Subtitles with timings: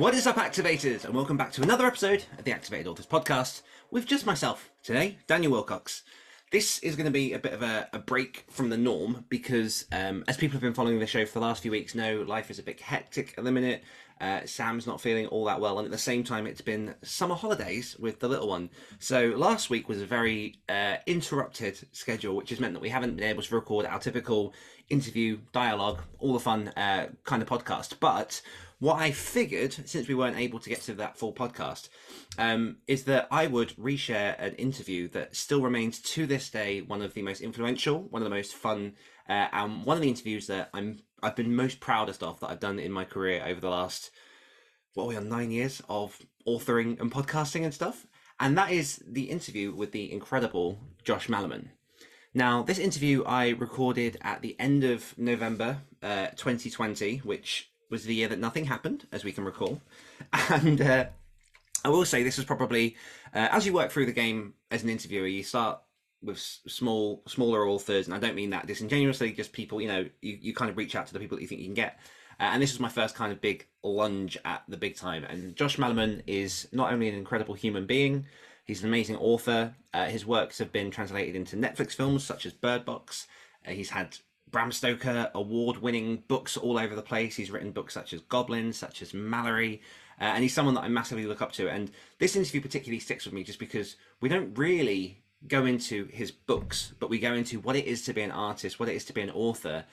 [0.00, 3.60] What is up, activators, and welcome back to another episode of the Activated Authors Podcast
[3.90, 6.00] with just myself today, Daniel Willcocks.
[6.50, 9.84] This is going to be a bit of a, a break from the norm because,
[9.92, 12.50] um, as people have been following the show for the last few weeks know, life
[12.50, 13.84] is a bit hectic at the minute.
[14.22, 17.34] Uh, Sam's not feeling all that well, and at the same time, it's been summer
[17.34, 18.70] holidays with the little one.
[19.00, 23.16] So last week was a very uh, interrupted schedule, which has meant that we haven't
[23.16, 24.54] been able to record our typical
[24.88, 27.96] interview, dialogue, all the fun uh, kind of podcast.
[28.00, 28.40] But
[28.80, 31.90] what I figured, since we weren't able to get to that full podcast,
[32.38, 37.02] um, is that I would reshare an interview that still remains to this day one
[37.02, 38.94] of the most influential, one of the most fun,
[39.28, 42.60] uh, and one of the interviews that I'm I've been most proudest of that I've
[42.60, 44.10] done in my career over the last
[44.94, 48.06] what are we on nine years of authoring and podcasting and stuff,
[48.40, 51.68] and that is the interview with the incredible Josh Malerman.
[52.32, 58.14] Now, this interview I recorded at the end of November uh, 2020, which was the
[58.14, 59.80] year that nothing happened, as we can recall.
[60.50, 61.06] And uh,
[61.84, 62.96] I will say this was probably,
[63.34, 65.80] uh, as you work through the game as an interviewer, you start
[66.22, 70.38] with small, smaller authors, and I don't mean that disingenuously, just people, you know, you,
[70.40, 71.98] you kind of reach out to the people that you think you can get.
[72.38, 75.24] Uh, and this was my first kind of big lunge at the big time.
[75.24, 78.26] And Josh Malerman is not only an incredible human being,
[78.64, 79.74] he's an amazing author.
[79.92, 83.26] Uh, his works have been translated into Netflix films such as Bird Box.
[83.66, 84.16] Uh, he's had
[84.50, 87.36] Bram Stoker award winning books all over the place.
[87.36, 89.82] He's written books such as Goblin, such as Mallory,
[90.20, 91.68] uh, and he's someone that I massively look up to.
[91.68, 96.30] And this interview particularly sticks with me just because we don't really go into his
[96.30, 99.04] books, but we go into what it is to be an artist, what it is
[99.06, 99.84] to be an author,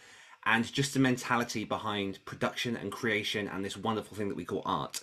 [0.45, 4.62] and just the mentality behind production and creation and this wonderful thing that we call
[4.66, 5.01] art.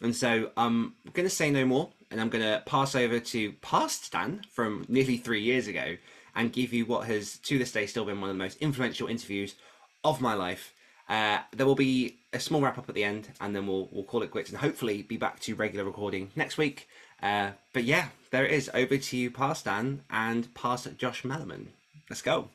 [0.00, 3.20] And so um, I'm going to say no more, and I'm going to pass over
[3.20, 5.96] to past Dan from nearly three years ago
[6.40, 9.06] and give you what has to this day still been one of the most influential
[9.06, 9.56] interviews
[10.02, 10.72] of my life.
[11.06, 14.04] Uh, there will be a small wrap up at the end, and then we'll we'll
[14.04, 16.88] call it quits, and hopefully be back to regular recording next week.
[17.22, 18.70] Uh, but yeah, there it is.
[18.72, 21.66] Over to you, past Dan and past Josh Malerman.
[22.08, 22.48] Let's go.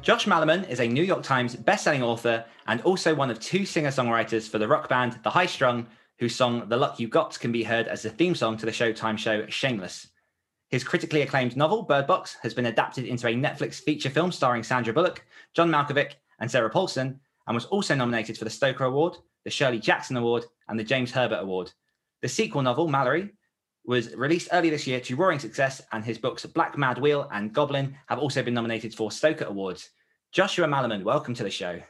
[0.00, 4.48] Josh Malerman is a New York Times best-selling author and also one of two singer-songwriters
[4.48, 5.88] for the rock band The High Strung,
[6.18, 8.72] whose song The Luck You Got can be heard as the theme song to the
[8.72, 10.08] Showtime show Shameless.
[10.68, 14.62] His critically acclaimed novel, Bird Box, has been adapted into a Netflix feature film starring
[14.62, 19.16] Sandra Bullock, John Malkovich, and Sarah Paulson, and was also nominated for the Stoker Award,
[19.44, 21.72] the Shirley Jackson Award, and the James Herbert Award.
[22.22, 23.30] The sequel novel, Mallory,
[23.84, 27.52] was released early this year to roaring success, and his books Black Mad Wheel and
[27.52, 29.90] Goblin have also been nominated for Stoker Awards.
[30.32, 31.80] Joshua Malerman, welcome to the show.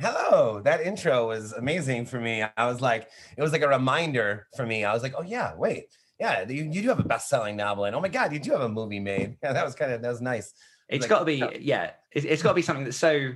[0.00, 2.44] Hello, that intro was amazing for me.
[2.56, 4.84] I was like, it was like a reminder for me.
[4.84, 5.86] I was like, oh yeah, wait,
[6.20, 8.60] yeah, you, you do have a best-selling novel, and oh my god, you do have
[8.60, 9.36] a movie made.
[9.42, 10.52] Yeah, that was kind of that was nice.
[10.88, 11.50] It's Like, got to be, oh.
[11.60, 13.32] yeah, it, it's got to be something that's so.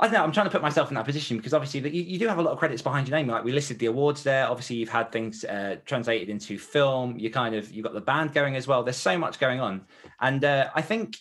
[0.00, 0.24] I don't know.
[0.24, 2.38] I'm trying to put myself in that position because obviously that you, you do have
[2.38, 3.28] a lot of credits behind your name.
[3.28, 4.48] Like we listed the awards there.
[4.48, 7.16] Obviously, you've had things uh, translated into film.
[7.18, 8.82] You kind of you've got the band going as well.
[8.82, 9.82] There's so much going on,
[10.20, 11.16] and uh, I think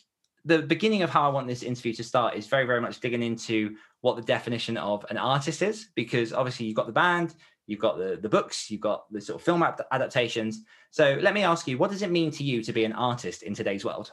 [0.46, 3.22] the beginning of how I want this interview to start is very, very much digging
[3.22, 7.36] into what the definition of an artist is, because obviously you've got the band,
[7.68, 10.64] you've got the the books, you've got the sort of film adaptations.
[10.90, 13.44] So let me ask you, what does it mean to you to be an artist
[13.44, 14.12] in today's world?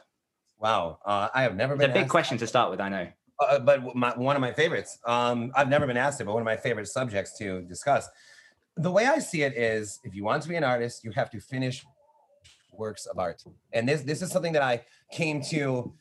[0.59, 2.81] Wow, uh, I have never It's been a big question to start with.
[2.81, 3.07] I know.
[3.39, 4.99] uh, but my, one of my favorites.
[5.05, 8.07] Um, I've never been asked it, but one of my favorite subjects to discuss.
[8.77, 11.29] The way I see it is, if you want to be an artist, you have
[11.31, 11.85] to finish
[12.73, 13.43] works of art,
[13.73, 15.93] and this this is something that I came to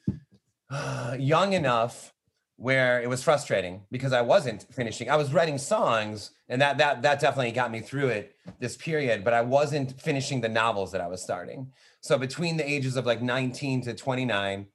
[0.71, 2.13] uh, young enough
[2.59, 5.09] where it was frustrating because I wasn't finishing.
[5.09, 9.23] I was writing songs, and that that that definitely got me through it this period.
[9.23, 11.71] But I wasn't finishing the novels that I was starting.
[12.01, 14.67] So between the ages of like 19 to 29,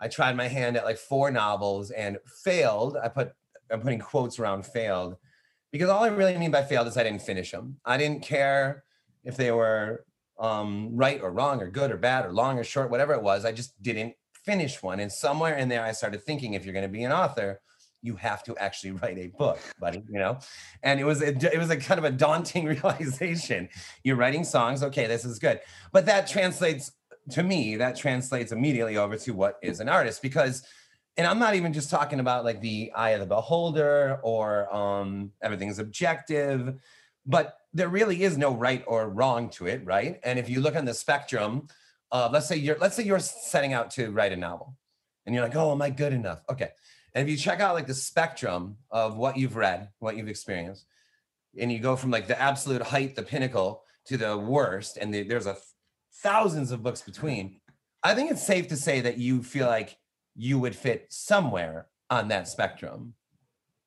[0.00, 2.96] I tried my hand at like four novels and failed.
[3.02, 3.32] I put
[3.70, 5.16] I'm putting quotes around failed
[5.70, 7.76] because all I really mean by failed is I didn't finish them.
[7.84, 8.82] I didn't care
[9.22, 10.04] if they were
[10.40, 13.44] um, right or wrong or good or bad or long or short, whatever it was.
[13.44, 15.00] I just didn't finish one.
[15.00, 17.60] And somewhere in there, I started thinking if you're going to be an author,
[18.02, 20.02] you have to actually write a book, buddy.
[20.08, 20.38] You know,
[20.82, 23.68] and it was a, it was a kind of a daunting realization.
[24.02, 25.60] You're writing songs, okay, this is good,
[25.92, 26.92] but that translates
[27.30, 30.64] to me, that translates immediately over to what is an artist because
[31.18, 35.32] and I'm not even just talking about like the eye of the beholder or um
[35.42, 36.80] everything's objective,
[37.26, 40.20] but there really is no right or wrong to it, right?
[40.24, 41.68] And if you look on the spectrum,
[42.12, 44.76] uh, let's say you're let's say you're setting out to write a novel
[45.26, 46.42] and you're like, oh, am I good enough?
[46.50, 46.70] Okay.
[47.14, 50.86] And if you check out like the spectrum of what you've read, what you've experienced,
[51.58, 55.22] and you go from like the absolute height, the pinnacle, to the worst, and the,
[55.22, 55.56] there's a
[56.22, 57.60] thousands of books between,
[58.02, 59.96] I think it's safe to say that you feel like
[60.34, 63.14] you would fit somewhere on that spectrum.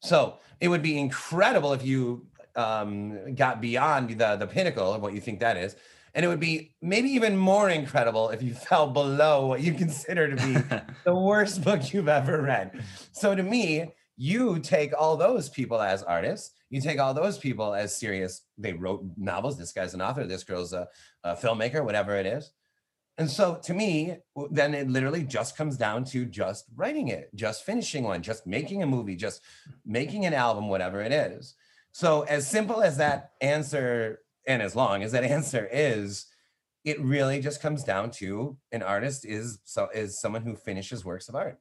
[0.01, 5.13] So it would be incredible if you um, got beyond the the pinnacle of what
[5.13, 5.75] you think that is,
[6.15, 10.33] and it would be maybe even more incredible if you fell below what you consider
[10.33, 10.53] to be
[11.03, 12.81] the worst book you've ever read.
[13.11, 17.73] So to me, you take all those people as artists, you take all those people
[17.73, 18.41] as serious.
[18.57, 19.57] They wrote novels.
[19.57, 20.25] This guy's an author.
[20.25, 20.87] This girl's a,
[21.23, 22.51] a filmmaker, whatever it is.
[23.17, 24.17] And so to me,
[24.51, 28.83] then it literally just comes down to just writing it, just finishing one, just making
[28.83, 29.41] a movie, just
[29.85, 31.55] making an album, whatever it is.
[31.91, 36.27] So as simple as that answer and as long as that answer is,
[36.83, 41.29] it really just comes down to an artist is so is someone who finishes works
[41.29, 41.59] of art.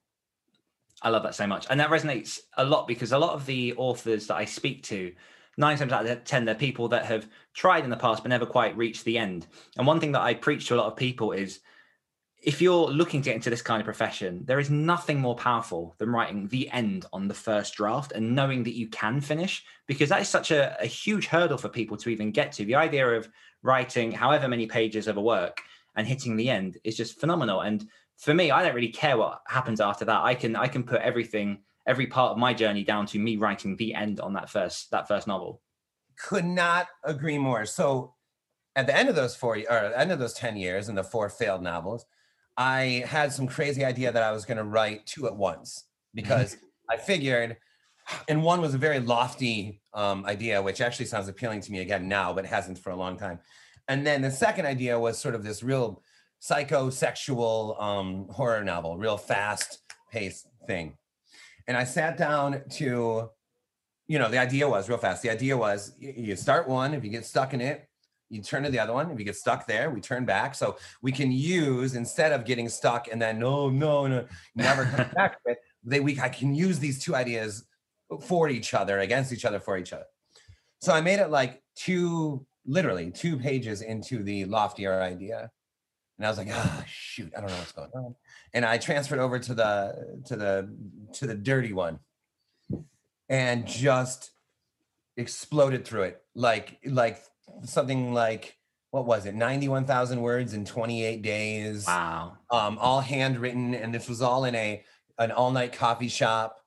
[1.03, 1.67] I love that so much.
[1.69, 5.13] And that resonates a lot because a lot of the authors that I speak to,
[5.57, 8.47] nine times out of 10, they're people that have tried in the past but never
[8.47, 9.47] quite reached the end.
[9.77, 11.61] And one thing that I preach to a lot of people is
[12.44, 15.94] if you're looking to get into this kind of profession, there is nothing more powerful
[15.99, 20.11] than writing the end on the first draft and knowing that you can finish, because
[20.11, 22.67] that is such a, a, huge hurdle for people to even get to.
[22.67, 23.31] The idea of
[23.62, 25.62] writing however many pages of a work
[25.96, 27.62] and hitting the end is just phenomenal.
[27.62, 27.88] And
[28.19, 30.23] for me, I don't really care what happens after that.
[30.23, 33.76] I can I can put everything, every part of my journey down to me writing
[33.76, 35.62] the end on that first that first novel.
[36.17, 37.64] Could not agree more.
[37.64, 38.14] So
[38.76, 40.99] at the end of those four or at the end of those 10 years and
[40.99, 42.05] the four failed novels,
[42.56, 45.85] I had some crazy idea that I was going to write two at once
[46.15, 46.56] because
[46.91, 47.56] I figured,
[48.29, 52.09] and one was a very lofty um, idea, which actually sounds appealing to me again
[52.09, 53.39] now, but hasn't for a long time.
[53.89, 56.03] And then the second idea was sort of this real
[56.43, 59.81] psychosexual um, horror novel, real fast
[60.11, 60.97] paced thing.
[61.67, 63.31] And I sat down to,
[64.06, 65.23] you know, the idea was real fast.
[65.23, 67.89] The idea was you start one, if you get stuck in it,
[68.31, 69.11] you turn to the other one.
[69.11, 70.55] If you get stuck there, we turn back.
[70.55, 75.11] So we can use instead of getting stuck and then no, no, no, never come
[75.15, 75.59] back it.
[75.85, 77.65] They we I can use these two ideas
[78.23, 80.06] for each other, against each other, for each other.
[80.81, 85.50] So I made it like two, literally two pages into the loftier idea.
[86.19, 88.15] And I was like, ah, oh, shoot, I don't know what's going on.
[88.53, 90.77] And I transferred over to the to the
[91.15, 91.99] to the dirty one
[93.29, 94.31] and just
[95.17, 97.23] exploded through it like like
[97.64, 98.56] something like
[98.91, 99.35] what was it?
[99.35, 101.85] 91,000 words in 28 days.
[101.87, 102.38] Wow.
[102.50, 104.85] Um all handwritten and this was all in a
[105.19, 106.64] an all night coffee shop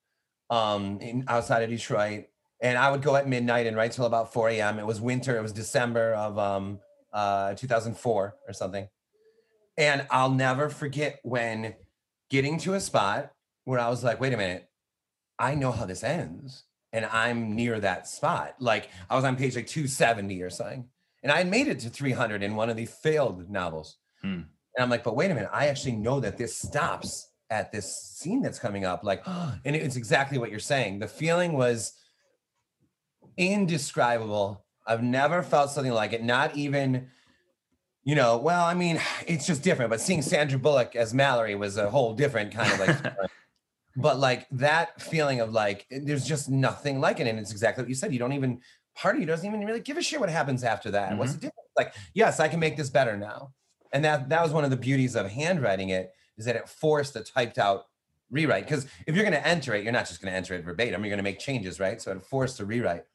[0.50, 2.26] um in outside of Detroit.
[2.62, 4.80] And I would go at midnight and write till about 4 a.m.
[4.80, 6.80] It was winter it was December of um
[7.14, 8.90] uh 2004 or something.
[9.78, 11.76] And I'll never forget when
[12.30, 13.32] getting to a spot
[13.64, 14.70] where I was like wait a minute.
[15.40, 18.56] I know how this ends and I'm near that spot.
[18.60, 20.86] Like I was on page like 270 or something.
[21.24, 23.98] And I made it to 300 in one of the failed novels.
[24.22, 24.42] Hmm.
[24.78, 27.92] And I'm like, but wait a minute, I actually know that this stops at this
[27.94, 29.04] scene that's coming up.
[29.04, 31.00] Like, and it's exactly what you're saying.
[31.00, 31.94] The feeling was
[33.36, 34.64] indescribable.
[34.86, 37.08] I've never felt something like it, not even,
[38.04, 39.90] you know, well, I mean, it's just different.
[39.90, 43.14] But seeing Sandra Bullock as Mallory was a whole different kind of like
[43.98, 47.84] but like that feeling of like eh, there's just nothing like it and it's exactly
[47.84, 48.62] what you said you don't even
[48.96, 51.20] part of you doesn't even really give a shit what happens after that mm-hmm.
[51.20, 51.56] what's the difference?
[51.76, 53.52] Like yes i can make this better now
[53.92, 57.16] and that that was one of the beauties of handwriting it is that it forced
[57.16, 57.88] a typed out
[58.30, 60.64] rewrite because if you're going to enter it you're not just going to enter it
[60.64, 62.02] verbatim you're going to make changes right?
[62.02, 63.06] So it forced a rewrite.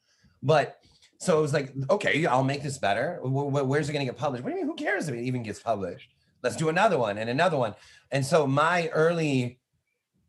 [0.42, 0.78] But
[1.18, 4.42] so it was like okay i'll make this better where's it going to get published?
[4.42, 6.08] What do you mean who cares if it even gets published?
[6.42, 7.74] Let's do another one and another one.
[8.10, 9.60] And so my early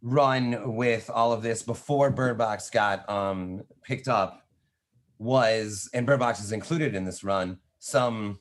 [0.03, 4.45] run with all of this before Bird Box got um, picked up
[5.17, 8.39] was, and Bird Box is included in this run, some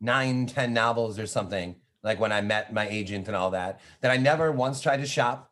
[0.00, 1.76] nine, ten novels or something.
[2.02, 5.06] Like when I met my agent and all that, that I never once tried to
[5.06, 5.50] shop.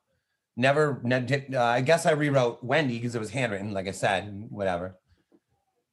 [0.55, 4.99] Never, uh, I guess I rewrote Wendy because it was handwritten, like I said, whatever.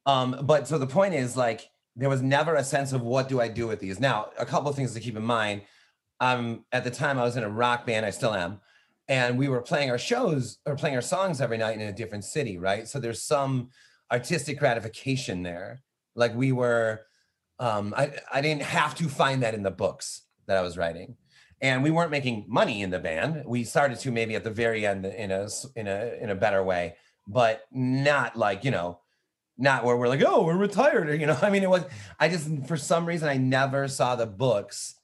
[0.04, 3.40] Um, but so the point is, like, there was never a sense of what do
[3.40, 4.00] I do with these.
[4.00, 5.62] Now, a couple of things to keep in mind.
[6.20, 8.60] Um, at the time I was in a rock band, I still am
[9.10, 12.24] and we were playing our shows or playing our songs every night in a different
[12.24, 13.68] city right so there's some
[14.10, 15.82] artistic gratification there
[16.14, 17.02] like we were
[17.58, 21.16] um i i didn't have to find that in the books that I was writing.
[21.62, 23.44] And we weren't making money in the band.
[23.46, 26.62] We started to maybe at the very end in a in a in a better
[26.62, 28.98] way, but not like, you know,
[29.56, 31.08] not where we're like, oh, we're retired.
[31.08, 31.84] Or, you know, I mean, it was,
[32.18, 34.96] I just, for some reason, I never saw the books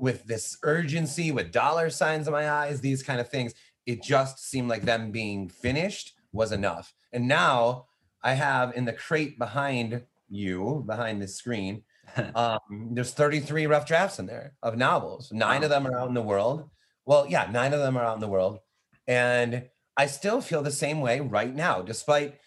[0.00, 3.54] with this urgency, with dollar signs in my eyes, these kind of things.
[3.86, 6.94] It just seemed like them being finished was enough.
[7.12, 7.86] And now
[8.22, 11.82] I have in the crate behind you, behind the screen,
[12.34, 12.58] um,
[12.92, 15.32] there's 33 rough drafts in there of novels.
[15.32, 16.68] Nine of them are out in the world.
[17.04, 18.60] Well, yeah, nine of them are out in the world.
[19.06, 22.38] And I still feel the same way right now, despite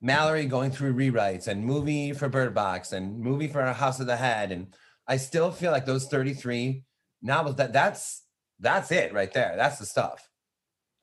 [0.00, 4.16] Mallory going through rewrites and movie for Bird Box and movie for House of the
[4.16, 4.52] Head.
[4.52, 4.74] And
[5.06, 6.84] I still feel like those 33
[7.22, 8.22] novels that that's
[8.60, 9.54] that's it right there.
[9.56, 10.28] That's the stuff.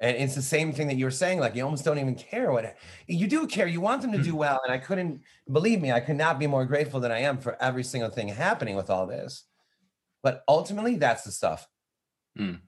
[0.02, 2.52] And it's the same thing that you were saying, like you almost don't even care
[2.52, 3.68] what you do care.
[3.68, 4.38] You want them to do hmm.
[4.38, 4.62] well.
[4.64, 5.22] And I couldn't
[5.52, 8.30] believe me, I could not be more grateful than I am for every single thing
[8.30, 9.44] happening with all this.
[10.24, 11.68] But ultimately, that's the stuff.
[12.38, 12.60] Mm.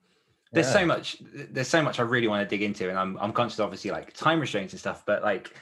[0.53, 0.73] There's yeah.
[0.73, 2.89] so much, there's so much I really want to dig into.
[2.89, 5.53] And I'm I'm conscious obviously like time restraints and stuff, but like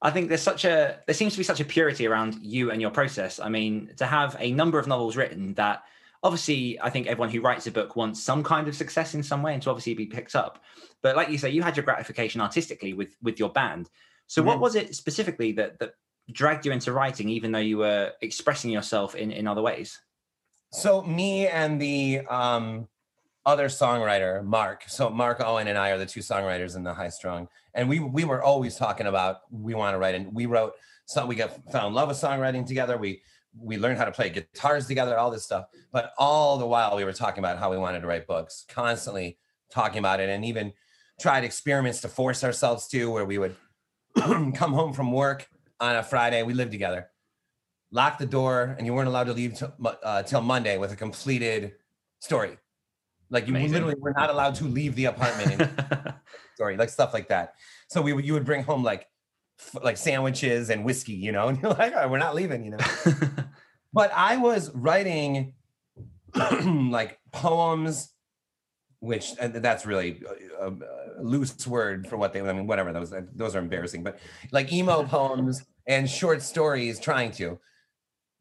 [0.00, 2.80] I think there's such a there seems to be such a purity around you and
[2.80, 3.38] your process.
[3.38, 5.84] I mean, to have a number of novels written that
[6.22, 9.42] obviously I think everyone who writes a book wants some kind of success in some
[9.42, 10.62] way and to obviously be picked up.
[11.02, 13.90] But like you say, you had your gratification artistically with with your band.
[14.26, 14.48] So mm-hmm.
[14.48, 15.94] what was it specifically that that
[16.30, 20.00] dragged you into writing, even though you were expressing yourself in in other ways?
[20.72, 22.88] So me and the um
[23.44, 24.84] other songwriter, Mark.
[24.86, 27.98] So Mark Owen and I are the two songwriters in the High Strung, and we
[27.98, 30.74] we were always talking about we want to write, and we wrote
[31.06, 31.26] some.
[31.26, 32.96] We got found love with songwriting together.
[32.96, 33.22] We
[33.58, 35.66] we learned how to play guitars together, all this stuff.
[35.92, 39.38] But all the while, we were talking about how we wanted to write books, constantly
[39.70, 40.72] talking about it, and even
[41.20, 43.56] tried experiments to force ourselves to, where we would
[44.16, 45.46] come home from work
[45.80, 46.42] on a Friday.
[46.42, 47.08] We lived together,
[47.90, 49.62] lock the door, and you weren't allowed to leave
[50.02, 51.74] uh, till Monday with a completed
[52.20, 52.58] story
[53.32, 53.72] like you Amazing.
[53.72, 55.70] literally were not allowed to leave the apartment.
[56.54, 57.54] story, like stuff like that.
[57.88, 59.06] So we would you would bring home like
[59.82, 62.78] like sandwiches and whiskey, you know, and you're like, we're not leaving, you know.
[63.92, 65.54] but I was writing
[66.34, 68.12] like poems,
[69.00, 70.22] which uh, that's really
[70.60, 72.40] a, a, loose word for what they.
[72.40, 74.18] I mean, whatever those those are embarrassing, but
[74.50, 77.58] like emo poems and short stories, trying to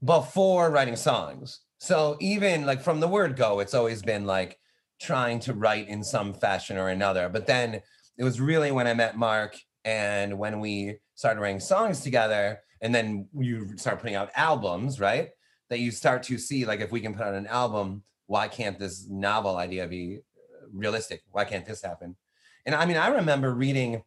[0.03, 1.61] before writing songs.
[1.79, 4.59] So even like from the word go, it's always been like
[4.99, 7.27] trying to write in some fashion or another.
[7.27, 7.81] But then
[8.17, 12.93] it was really when I met Mark and when we started writing songs together, and
[12.93, 15.29] then you start putting out albums, right?
[15.69, 18.79] That you start to see like if we can put out an album, why can't
[18.79, 21.21] this novel idea be uh, realistic?
[21.31, 22.15] Why can't this happen?
[22.65, 24.03] And I mean, I remember reading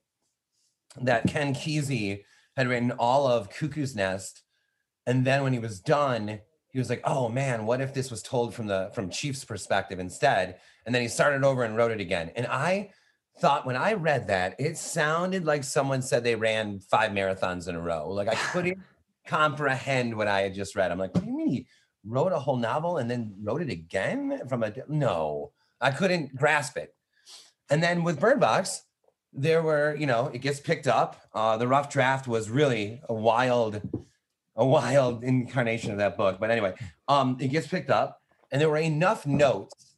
[1.01, 2.25] that Ken Kesey
[2.57, 4.43] had written all of Cuckoo's Nest,
[5.07, 8.23] and then when he was done, he was like, "Oh man, what if this was
[8.23, 12.01] told from the from Chief's perspective instead?" And then he started over and wrote it
[12.01, 12.31] again.
[12.37, 12.91] And I
[13.39, 17.75] thought when I read that, it sounded like someone said they ran five marathons in
[17.75, 18.11] a row.
[18.11, 18.79] Like I couldn't
[19.27, 20.91] comprehend what I had just read.
[20.91, 21.67] I'm like, "What do you mean he
[22.05, 26.77] wrote a whole novel and then wrote it again from a no?" I couldn't grasp
[26.77, 26.95] it.
[27.71, 28.83] And then with Bird Box,
[29.33, 31.21] there were, you know, it gets picked up.
[31.35, 33.83] Uh, the rough draft was really a wild
[34.57, 36.39] a wild incarnation of that book.
[36.39, 36.75] But anyway,
[37.09, 38.21] um, it gets picked up,
[38.53, 39.97] and there were enough notes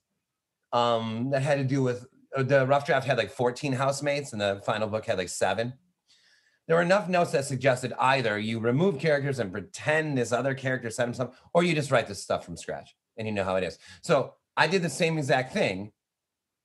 [0.72, 4.40] um, that had to do with Uh, the rough draft had like 14 housemates, and
[4.40, 5.72] the final book had like seven.
[6.66, 10.90] There were enough notes that suggested either you remove characters and pretend this other character
[10.90, 13.64] said himself, or you just write this stuff from scratch and you know how it
[13.64, 13.78] is.
[14.02, 15.92] So I did the same exact thing.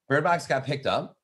[0.10, 1.16] Bird Box got picked up,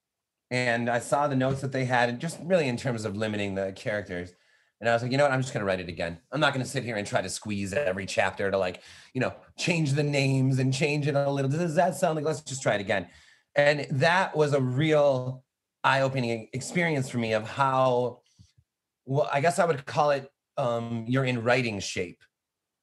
[0.52, 3.56] and I saw the notes that they had, and just really in terms of limiting
[3.56, 4.32] the characters.
[4.80, 5.34] And I was like, you know what?
[5.34, 6.20] I'm just going to write it again.
[6.32, 9.20] I'm not going to sit here and try to squeeze every chapter to like, you
[9.20, 11.50] know, change the names and change it a little.
[11.50, 13.08] Does that sound like, let's just try it again.
[13.58, 15.44] And that was a real
[15.84, 18.22] eye opening experience for me of how,
[19.06, 22.22] well, I guess I would call it um, you're in writing shape,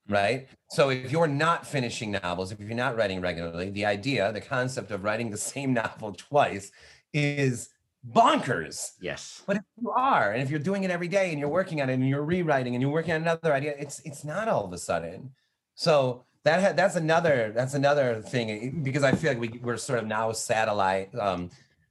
[0.09, 0.49] right?
[0.71, 4.91] So if you're not finishing novels, if you're not writing regularly, the idea, the concept
[4.91, 6.73] of writing the same novel twice
[7.13, 7.71] is
[8.11, 8.93] bonkers.
[9.01, 9.43] Yes.
[9.47, 11.89] But if you are, and if you're doing it every day and you're working on
[11.89, 14.73] it and you're rewriting and you're working on another idea, it's it's not all of
[14.73, 15.31] a sudden.
[15.77, 19.77] So that ha- that's another that's another thing eh, because I feel like we, we're
[19.77, 21.51] sort of now satellite um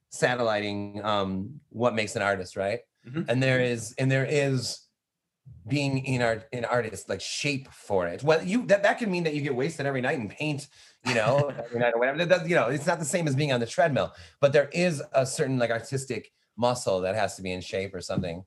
[0.10, 2.79] satelliting um what makes an artist, right?
[3.07, 3.24] Mm-hmm.
[3.29, 4.79] And there is and there is
[5.67, 8.24] being in art in artist like shape for it.
[8.24, 10.67] Well, you that, that can mean that you get wasted every night and paint
[11.05, 12.25] you know, every night or whatever.
[12.25, 15.03] That, you know, it's not the same as being on the treadmill, but there is
[15.13, 18.43] a certain like artistic muscle that has to be in shape or something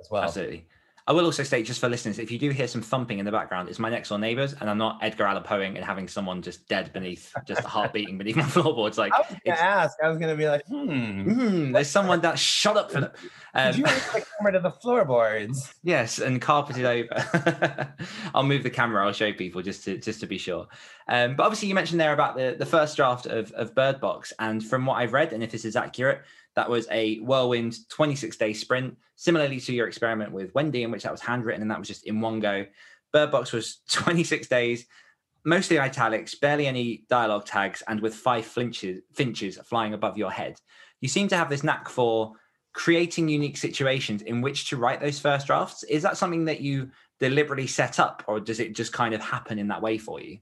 [0.00, 0.24] as well.
[0.24, 0.66] Absolutely.
[1.08, 3.32] I will also state, just for listeners, if you do hear some thumping in the
[3.32, 6.42] background, it's my next door neighbors, and I'm not Edgar Allan Poeing and having someone
[6.42, 8.98] just dead beneath, just a heart beating beneath my floorboards.
[8.98, 9.96] Like, I was gonna it's, ask.
[10.04, 11.22] I was gonna be like, hmm.
[11.22, 13.10] "Hmm, there's someone that shut up for Did
[13.54, 15.74] um, you move the camera to the floorboards?
[15.82, 17.94] Yes, and carpeted over.
[18.34, 19.06] I'll move the camera.
[19.06, 20.66] I'll show people just to just to be sure.
[21.08, 24.34] Um, but obviously, you mentioned there about the the first draft of of Bird Box,
[24.38, 26.20] and from what I've read, and if this is accurate,
[26.58, 31.04] that was a whirlwind 26 day sprint, similarly to your experiment with Wendy, in which
[31.04, 32.66] that was handwritten and that was just in one go.
[33.12, 34.84] Bird Box was 26 days,
[35.44, 40.56] mostly italics, barely any dialogue tags, and with five flinches, finches flying above your head.
[41.00, 42.32] You seem to have this knack for
[42.72, 45.84] creating unique situations in which to write those first drafts.
[45.84, 49.60] Is that something that you deliberately set up, or does it just kind of happen
[49.60, 50.38] in that way for you?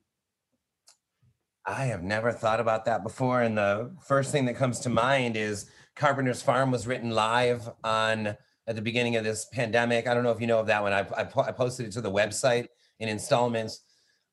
[1.67, 3.43] I have never thought about that before.
[3.43, 8.37] And the first thing that comes to mind is Carpenter's Farm was written live on
[8.69, 10.07] at the beginning of this pandemic.
[10.07, 10.93] I don't know if you know of that one.
[10.93, 12.69] I, I, po- I posted it to the website
[13.01, 13.81] in installments.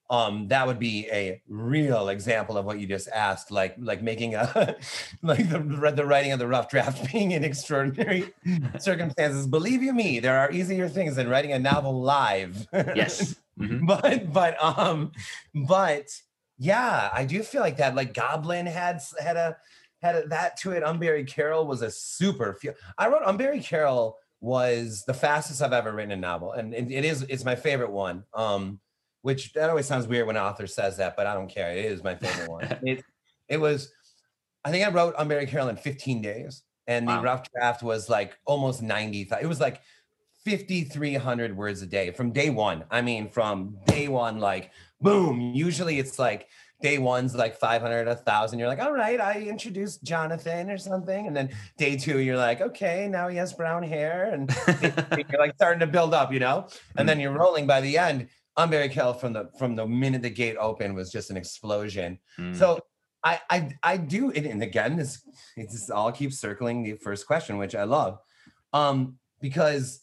[0.09, 4.35] Um, that would be a real example of what you just asked, like like making
[4.35, 4.75] a
[5.23, 5.59] like the
[5.95, 8.31] the writing of the rough draft being in extraordinary
[8.79, 9.47] circumstances.
[9.47, 12.67] Believe you me, there are easier things than writing a novel live.
[12.73, 13.35] Yes.
[13.57, 13.87] Mhm.
[13.87, 15.11] but but um
[15.55, 16.09] but
[16.57, 19.57] yeah i do feel like that like goblin had had a
[20.01, 24.17] had a, that to it unburied carol was a super feel i wrote unburied carol
[24.41, 27.91] was the fastest i've ever written a novel and it, it is it's my favorite
[27.91, 28.79] one um
[29.21, 31.85] which that always sounds weird when an author says that but i don't care it
[31.85, 33.03] is my favorite one it,
[33.49, 33.91] it was
[34.63, 38.37] i think i wrote unburied carol in 15 days and the rough draft was like
[38.45, 39.29] almost 90.
[39.41, 39.81] it was like
[40.43, 44.71] 5300 words a day from day one i mean from day one like
[45.03, 46.47] boom usually it's like
[46.81, 51.27] day one's like 500 a thousand you're like all right i introduced jonathan or something
[51.27, 54.53] and then day two you're like okay now he has brown hair and
[55.29, 56.67] you're like starting to build up you know
[56.97, 60.29] and then you're rolling by the end Unbury Carol from the from the minute the
[60.29, 62.55] gate opened was just an explosion Mm.
[62.55, 62.79] so
[63.23, 65.23] I I I do and again this
[65.57, 68.19] it just all keeps circling the first question, which I love.
[68.73, 70.02] Um, because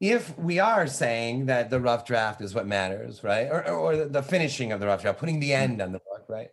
[0.00, 3.48] if we are saying that the rough draft is what matters, right?
[3.50, 5.62] Or, or, the finishing of the rough draft, putting the hmm.
[5.62, 6.48] end on the book, right?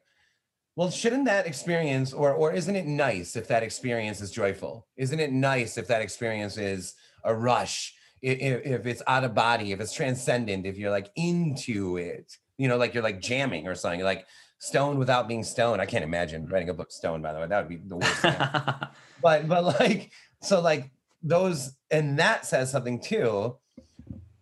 [0.75, 4.87] Well, shouldn't that experience, or or isn't it nice if that experience is joyful?
[4.97, 7.93] Isn't it nice if that experience is a rush?
[8.23, 12.69] If, if it's out of body, if it's transcendent, if you're like into it, you
[12.69, 14.25] know, like you're like jamming or something, like
[14.57, 15.81] stoned without being stoned.
[15.81, 17.47] I can't imagine writing a book stoned, by the way.
[17.47, 18.15] That would be the worst.
[18.15, 18.35] thing.
[19.21, 20.89] but but like so like
[21.23, 23.57] those and that says something too.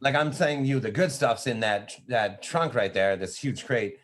[0.01, 3.65] Like I'm saying you, the good stuff's in that that trunk right there, this huge
[3.65, 3.97] crate.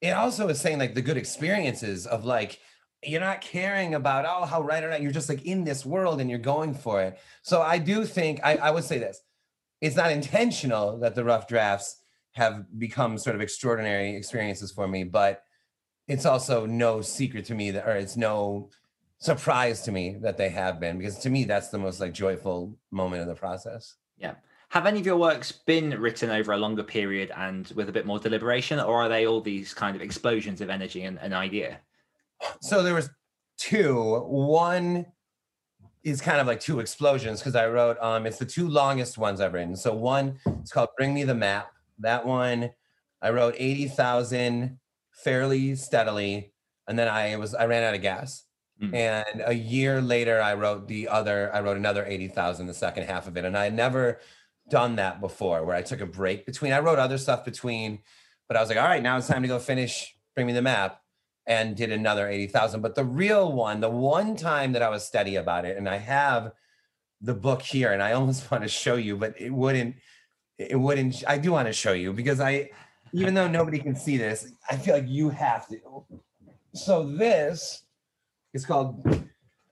[0.00, 2.58] It also is saying like the good experiences of like
[3.02, 6.20] you're not caring about oh how right or not you're just like in this world
[6.20, 7.18] and you're going for it.
[7.42, 9.20] So I do think I, I would say this.
[9.82, 11.96] It's not intentional that the rough drafts
[12.32, 15.42] have become sort of extraordinary experiences for me, but
[16.08, 18.70] it's also no secret to me that or it's no
[19.20, 22.74] surprise to me that they have been because to me that's the most like joyful
[22.90, 23.96] moment of the process.
[24.18, 24.34] yeah.
[24.70, 28.06] Have any of your works been written over a longer period and with a bit
[28.06, 31.80] more deliberation, or are they all these kind of explosions of energy and an idea?
[32.60, 33.10] So there was
[33.58, 34.20] two.
[34.28, 35.06] One
[36.04, 39.40] is kind of like two explosions because I wrote um it's the two longest ones
[39.40, 39.74] I've written.
[39.74, 41.72] So one it's called Bring Me the Map.
[41.98, 42.70] That one
[43.20, 44.78] I wrote 80,000
[45.12, 46.52] fairly steadily
[46.86, 48.44] and then I was I ran out of gas.
[48.80, 48.94] Mm.
[48.94, 53.26] And a year later I wrote the other I wrote another 80,000 the second half
[53.26, 54.20] of it and I had never
[54.70, 57.98] done that before where I took a break between I wrote other stuff between
[58.48, 60.62] but I was like all right now it's time to go finish Bring Me the
[60.62, 61.00] Map
[61.46, 62.80] and did another 80,000.
[62.80, 65.96] But the real one, the one time that I was steady about it, and I
[65.96, 66.52] have
[67.20, 69.96] the book here, and I almost want to show you, but it wouldn't,
[70.58, 72.70] it wouldn't, I do want to show you because I,
[73.12, 75.78] even though nobody can see this, I feel like you have to.
[76.72, 77.82] So this
[78.52, 79.06] is called,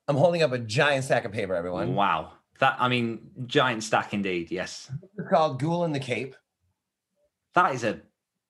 [0.06, 1.94] I'm holding up a giant stack of paper, everyone.
[1.94, 2.32] Wow.
[2.60, 4.50] That I mean, giant stack indeed.
[4.50, 4.90] Yes.
[5.16, 6.34] It's called Ghoul in the Cape.
[7.54, 8.00] That is a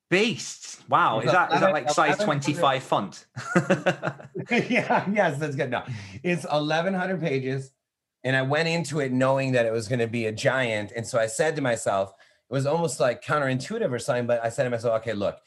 [0.09, 0.81] beast.
[0.89, 1.19] Wow.
[1.19, 3.25] It's Is that is that like size 25 font?
[4.49, 5.69] yeah, yes, that's good.
[5.69, 5.83] No,
[6.23, 7.71] it's 1,100 pages.
[8.23, 10.91] And I went into it knowing that it was going to be a giant.
[10.95, 12.13] And so I said to myself,
[12.49, 15.37] it was almost like counterintuitive or something, but I said to myself, okay, look,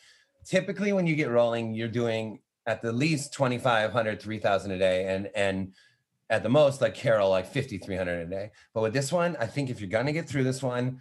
[0.44, 5.14] typically when you get rolling, you're doing at the least 2,500, 3,000 a day.
[5.14, 5.72] And, and
[6.30, 8.50] at the most, like Carol, like 5,300 a day.
[8.72, 11.00] But with this one, I think if you're going to get through this one,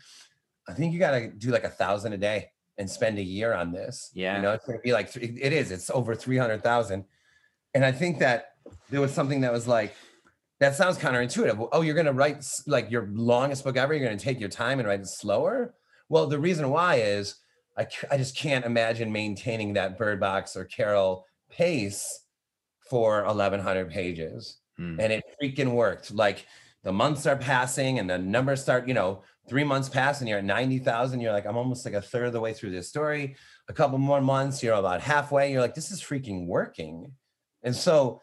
[0.67, 3.53] I think you got to do like a thousand a day and spend a year
[3.53, 4.11] on this.
[4.13, 4.37] Yeah.
[4.37, 7.05] You know, it's going to be like, it is, it's over 300,000.
[7.73, 8.55] And I think that
[8.89, 9.93] there was something that was like,
[10.59, 11.69] that sounds counterintuitive.
[11.71, 13.93] Oh, you're going to write like your longest book ever.
[13.93, 15.73] You're going to take your time and write it slower.
[16.07, 17.35] Well, the reason why is
[17.77, 22.25] I, I just can't imagine maintaining that Bird Box or Carol pace
[22.89, 24.57] for 1100 pages.
[24.77, 24.99] Hmm.
[24.99, 26.13] And it freaking worked.
[26.13, 26.45] Like
[26.83, 30.39] the months are passing and the numbers start, you know, three months pass and you're
[30.39, 31.19] at 90,000.
[31.19, 33.35] You're like, I'm almost like a third of the way through this story.
[33.67, 35.51] A couple more months, you're about halfway.
[35.51, 37.11] You're like, this is freaking working.
[37.63, 38.21] And so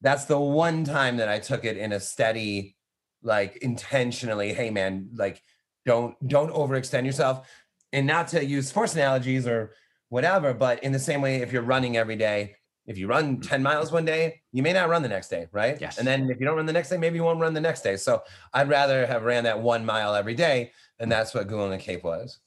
[0.00, 2.76] that's the one time that I took it in a steady,
[3.22, 5.42] like intentionally, hey man, like
[5.84, 7.48] don't don't overextend yourself.
[7.92, 9.72] And not to use sports analogies or
[10.08, 13.62] whatever, but in the same way, if you're running every day, if you run 10
[13.62, 15.76] miles one day, you may not run the next day, right?
[15.80, 15.98] Yes.
[15.98, 17.82] And then if you don't run the next day, maybe you won't run the next
[17.82, 17.96] day.
[17.96, 18.22] So
[18.54, 20.72] I'd rather have ran that one mile every day.
[20.98, 22.38] And that's what Ghoul in the Cape was.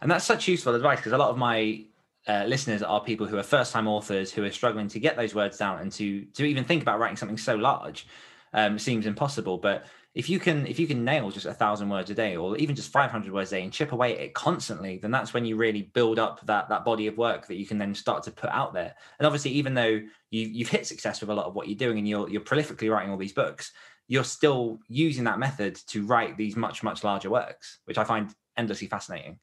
[0.00, 1.84] And that's such useful advice because a lot of my
[2.28, 5.34] uh, listeners are people who are first time authors who are struggling to get those
[5.34, 8.06] words down and to to even think about writing something so large
[8.52, 9.58] um, seems impossible.
[9.58, 12.56] But if you can if you can nail just a thousand words a day or
[12.58, 15.44] even just 500 words a day and chip away at it constantly then that's when
[15.44, 18.30] you really build up that that body of work that you can then start to
[18.30, 21.54] put out there and obviously even though you, you've hit success with a lot of
[21.54, 23.72] what you're doing and you're you're prolifically writing all these books
[24.08, 28.34] you're still using that method to write these much much larger works which i find
[28.56, 29.38] endlessly fascinating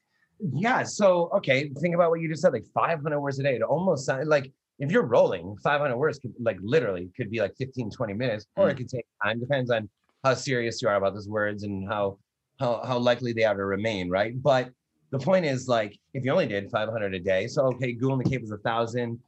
[0.52, 0.84] Yeah.
[0.84, 3.56] So, okay, think about what you just said like 500 words a day.
[3.56, 7.52] It almost sounds like if you're rolling, 500 words could like literally could be like
[7.58, 8.72] 15, 20 minutes, or Mm.
[8.72, 9.40] it could take time.
[9.40, 9.90] Depends on
[10.24, 12.18] how serious you are about those words and how
[12.58, 14.40] how how likely they are to remain, right?
[14.42, 14.70] But
[15.10, 18.18] the point is like if you only did 500 a day, so okay, Ghoul in
[18.18, 19.18] the Cape is a thousand,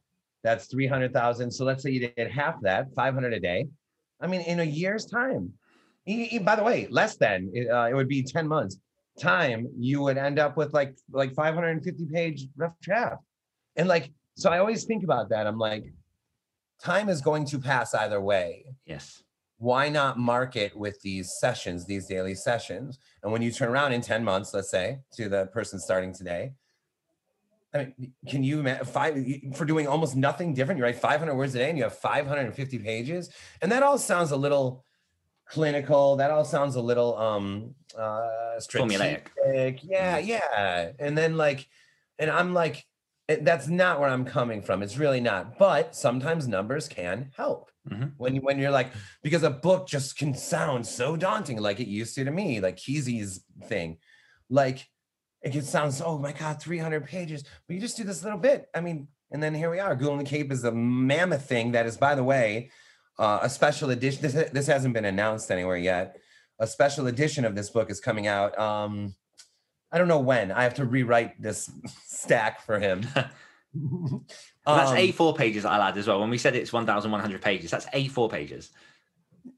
[0.42, 1.50] that's 300,000.
[1.50, 3.68] So let's say you did half that, 500 a day.
[4.20, 5.52] I mean, in a year's time,
[6.42, 8.78] by the way, less than uh, it would be 10 months
[9.18, 13.22] time, you would end up with like like 550 page rough draft.
[13.76, 15.46] And like, so I always think about that.
[15.46, 15.84] I'm like,
[16.82, 18.64] time is going to pass either way.
[18.86, 19.22] yes
[19.62, 22.98] Why not market with these sessions, these daily sessions?
[23.22, 26.54] And when you turn around in 10 months, let's say, to the person starting today,
[27.72, 29.16] I mean, can you imagine five
[29.54, 30.78] for doing almost nothing different?
[30.78, 33.30] You write 500 words a day and you have 550 pages,
[33.62, 34.84] and that all sounds a little
[35.46, 36.16] clinical.
[36.16, 39.78] That all sounds a little um uh Formulaic.
[39.84, 40.90] Yeah, yeah.
[40.98, 41.68] And then like,
[42.18, 42.84] and I'm like,
[43.28, 44.82] that's not where I'm coming from.
[44.82, 45.58] It's really not.
[45.58, 48.12] But sometimes numbers can help Mhm.
[48.16, 51.88] when you when you're like because a book just can sound so daunting, like it
[51.88, 53.98] used to to me, like Kesey's thing,
[54.48, 54.86] like
[55.42, 58.38] it can sound so oh my god, 300 pages, but you just do this little
[58.38, 58.68] bit.
[58.74, 59.96] I mean, and then here we are.
[59.96, 62.70] Ghoul in the Cape is a mammoth thing that is, by the way,
[63.18, 64.22] uh, a special edition.
[64.22, 66.16] This this hasn't been announced anywhere yet.
[66.58, 68.56] A special edition of this book is coming out.
[68.58, 69.14] Um,
[69.92, 70.50] I don't know when.
[70.50, 71.70] I have to rewrite this
[72.04, 73.06] stack for him.
[73.74, 74.20] And
[74.78, 76.20] that's Um, A4 pages I'll add as well.
[76.20, 78.70] When we said it's 1,100 pages, that's A4 pages.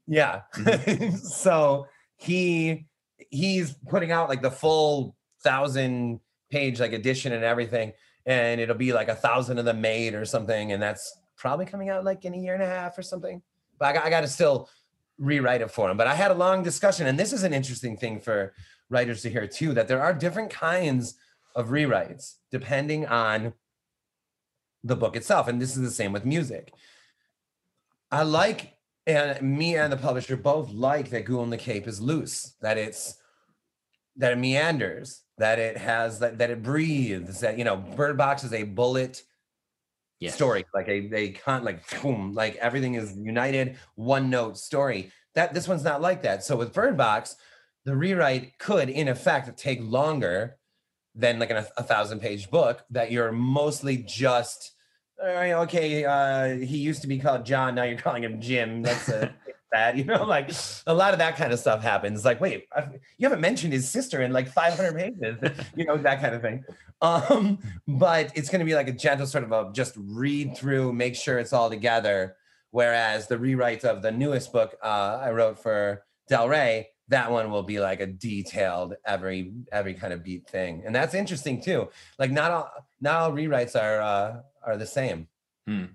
[0.07, 0.43] Yeah.
[1.21, 2.85] so he
[3.29, 7.93] he's putting out like the full thousand page like edition and everything,
[8.25, 11.89] and it'll be like a thousand of them made or something, and that's probably coming
[11.89, 13.41] out like in a year and a half or something.
[13.77, 14.69] But I got, I got to still
[15.17, 15.97] rewrite it for him.
[15.97, 18.53] But I had a long discussion, and this is an interesting thing for
[18.89, 21.15] writers to hear too, that there are different kinds
[21.55, 23.53] of rewrites depending on
[24.83, 26.73] the book itself, and this is the same with music.
[28.11, 28.73] I like
[29.07, 32.77] and me and the publisher both like that Ghoul in the Cape is loose, that
[32.77, 33.17] it's
[34.17, 38.43] that it meanders, that it has that that it breathes, that you know, Bird Box
[38.43, 39.23] is a bullet
[40.19, 40.35] Yes.
[40.35, 45.11] story, like a they can't like boom, like everything is united, one note story.
[45.33, 46.43] That this one's not like that.
[46.43, 47.35] So with Bird Box,
[47.85, 50.57] the rewrite could in effect take longer
[51.13, 54.75] than like an, a thousand page book that you're mostly just
[55.21, 57.75] all right, okay, uh, he used to be called John.
[57.75, 58.81] Now you're calling him Jim.
[58.81, 59.33] That's a
[59.71, 60.51] bad, you know, like
[60.87, 62.25] a lot of that kind of stuff happens.
[62.25, 65.37] Like, wait, I, you haven't mentioned his sister in like 500 pages,
[65.75, 66.63] you know, that kind of thing.
[67.01, 70.91] Um, but it's going to be like a gentle sort of a just read through,
[70.91, 72.35] make sure it's all together.
[72.71, 77.51] Whereas the rewrite of the newest book uh, I wrote for Del Rey, that one
[77.51, 81.89] will be like a detailed every every kind of beat thing, and that's interesting too.
[82.17, 85.27] Like not all not all rewrites are uh, are the same.
[85.67, 85.85] Hmm.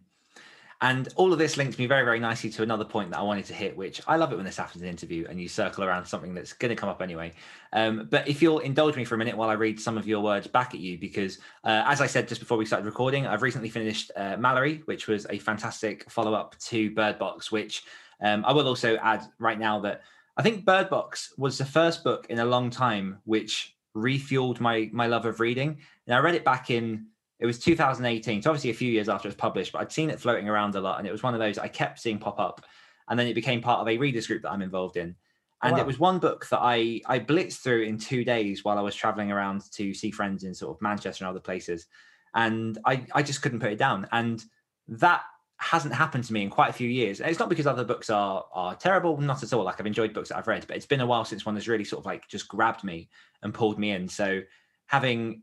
[0.82, 3.44] And all of this links me very, very nicely to another point that I wanted
[3.46, 5.84] to hit, which I love it when this happens in an interview and you circle
[5.84, 7.34] around something that's going to come up anyway.
[7.74, 10.20] Um, but if you'll indulge me for a minute while I read some of your
[10.20, 13.42] words back at you, because uh, as I said just before we started recording, I've
[13.42, 17.84] recently finished uh, Mallory, which was a fantastic follow up to Bird Box, which
[18.22, 20.00] um, I will also add right now that
[20.40, 24.88] I think Bird Box was the first book in a long time which refueled my
[24.92, 25.78] my love of reading.
[26.06, 27.06] And I read it back in
[27.38, 30.10] it was 2018 so obviously a few years after it was published but i'd seen
[30.10, 32.38] it floating around a lot and it was one of those i kept seeing pop
[32.38, 32.66] up
[33.10, 35.16] and then it became part of a readers group that I'm involved in.
[35.62, 35.82] Oh, and Wow.
[35.82, 38.94] it was one book that I I blitzed through in two days while I was
[38.94, 41.86] traveling around to see friends in sort of Manchester and other places,
[42.34, 44.08] and I I just couldn't put it down.
[44.12, 44.42] And
[44.88, 45.22] that
[45.60, 47.20] hasn't happened to me in quite a few years.
[47.20, 49.64] It's not because other books are are terrible, not at all.
[49.64, 51.68] Like I've enjoyed books that I've read, but it's been a while since one has
[51.68, 53.08] really sort of like just grabbed me
[53.42, 54.08] and pulled me in.
[54.08, 54.40] So
[54.86, 55.42] having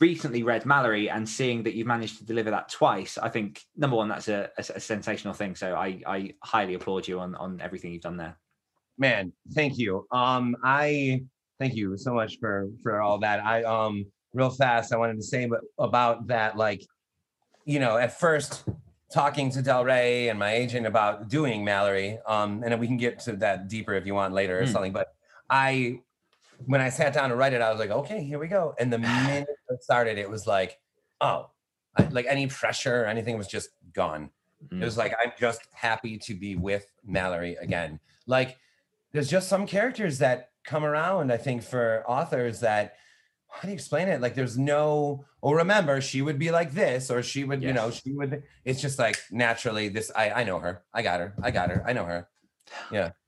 [0.00, 3.96] recently read Mallory and seeing that you've managed to deliver that twice, I think number
[3.96, 5.54] one, that's a, a, a sensational thing.
[5.56, 8.36] So I I highly applaud you on on everything you've done there.
[8.98, 11.20] man thank you um i
[11.58, 15.22] thank you so much for for all that i um real fast i wanted to
[15.22, 16.82] say about that like
[17.64, 18.64] you know at first
[19.12, 23.18] talking to del rey and my agent about doing mallory um and we can get
[23.18, 24.72] to that deeper if you want later or Mm.
[24.72, 25.14] something but
[25.50, 26.00] i
[26.66, 28.92] when i sat down to write it i was like okay here we go and
[28.92, 30.78] the minute it started it was like
[31.20, 31.50] oh
[31.96, 34.30] I, like any pressure or anything was just gone
[34.70, 34.80] Mm.
[34.80, 37.98] it was like I'm just happy to be with Mallory again.
[38.28, 38.58] Like
[39.10, 42.94] there's just some characters that come around, I think, for authors that
[43.52, 44.20] how do you explain it?
[44.20, 47.90] Like there's no, oh remember, she would be like this, or she would, you know,
[47.90, 50.82] she would it's just like naturally this I I know her.
[50.94, 51.34] I got her.
[51.42, 51.84] I got her.
[51.86, 52.28] I know her.
[53.06, 53.21] It's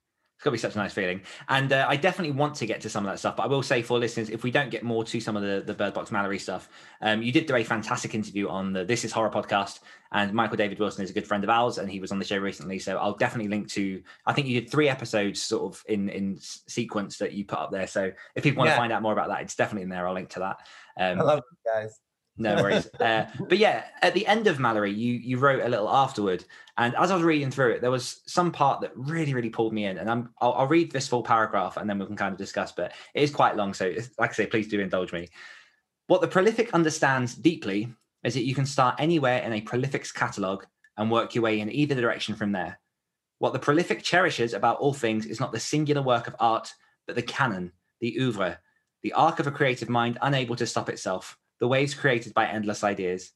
[0.45, 1.21] got to be such a nice feeling.
[1.49, 3.35] And uh, I definitely want to get to some of that stuff.
[3.35, 5.63] But I will say for listeners, if we don't get more to some of the,
[5.65, 6.69] the Bird Box Mallory stuff,
[7.01, 9.79] um, you did do a fantastic interview on the This Is Horror podcast.
[10.11, 12.25] And Michael David Wilson is a good friend of ours, and he was on the
[12.25, 12.79] show recently.
[12.79, 16.37] So I'll definitely link to, I think you did three episodes sort of in, in
[16.39, 17.87] sequence that you put up there.
[17.87, 18.75] So if people want Yeah.
[18.75, 20.07] to find out more about that, it's definitely in there.
[20.07, 20.57] I'll link to that.
[20.97, 21.99] Um, I love you guys.
[22.37, 22.87] No worries.
[22.99, 26.43] Uh, but yeah, at the end of Mallory, you you wrote a little afterward,
[26.77, 29.73] and as I was reading through it, there was some part that really really pulled
[29.73, 32.31] me in, and I'm I'll, I'll read this full paragraph and then we can kind
[32.31, 32.71] of discuss.
[32.71, 35.29] But it is quite long, so like I say, please do indulge me.
[36.07, 37.93] What the prolific understands deeply
[38.23, 40.65] is that you can start anywhere in a prolific's catalog
[40.97, 42.79] and work your way in either direction from there.
[43.39, 46.73] What the prolific cherishes about all things is not the singular work of art,
[47.05, 47.71] but the canon,
[48.01, 48.59] the oeuvre,
[49.03, 52.83] the arc of a creative mind unable to stop itself, the waves created by endless
[52.83, 53.31] ideas.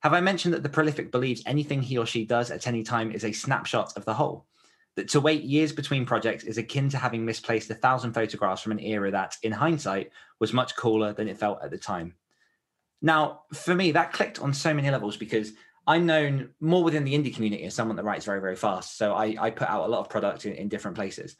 [0.00, 3.10] Have I mentioned that the prolific believes anything he or she does at any time
[3.10, 4.46] is a snapshot of the whole?
[4.96, 8.72] That to wait years between projects is akin to having misplaced a thousand photographs from
[8.72, 12.14] an era that, in hindsight, was much cooler than it felt at the time.
[13.02, 15.52] Now, for me, that clicked on so many levels because
[15.86, 18.96] I'm known more within the indie community as someone that writes very, very fast.
[18.96, 21.36] So I, I put out a lot of product in, in different places.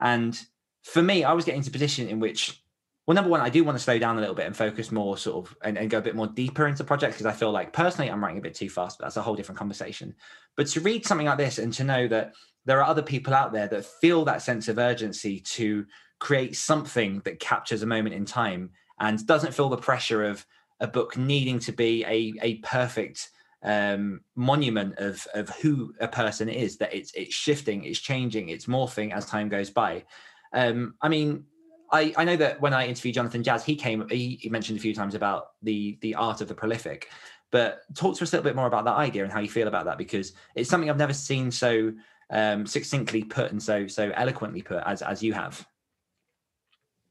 [0.00, 0.38] And
[0.82, 2.62] for me, I was getting to a position in which,
[3.08, 5.16] well, number one, I do want to slow down a little bit and focus more
[5.16, 7.72] sort of and, and go a bit more deeper into projects because I feel like
[7.72, 10.14] personally I'm writing a bit too fast, but that's a whole different conversation.
[10.58, 12.34] But to read something like this and to know that
[12.66, 15.86] there are other people out there that feel that sense of urgency to
[16.18, 20.44] create something that captures a moment in time and doesn't feel the pressure of
[20.80, 23.30] a book needing to be a, a perfect
[23.62, 28.66] um, monument of of who a person is that it's it's shifting it's changing it's
[28.66, 30.04] morphing as time goes by
[30.52, 31.44] um i mean
[31.90, 34.08] I, I know that when I interviewed Jonathan Janz, he came.
[34.08, 37.08] He, he mentioned a few times about the the art of the prolific,
[37.50, 39.68] but talk to us a little bit more about that idea and how you feel
[39.68, 41.92] about that because it's something I've never seen so
[42.30, 45.66] um, succinctly put and so so eloquently put as as you have.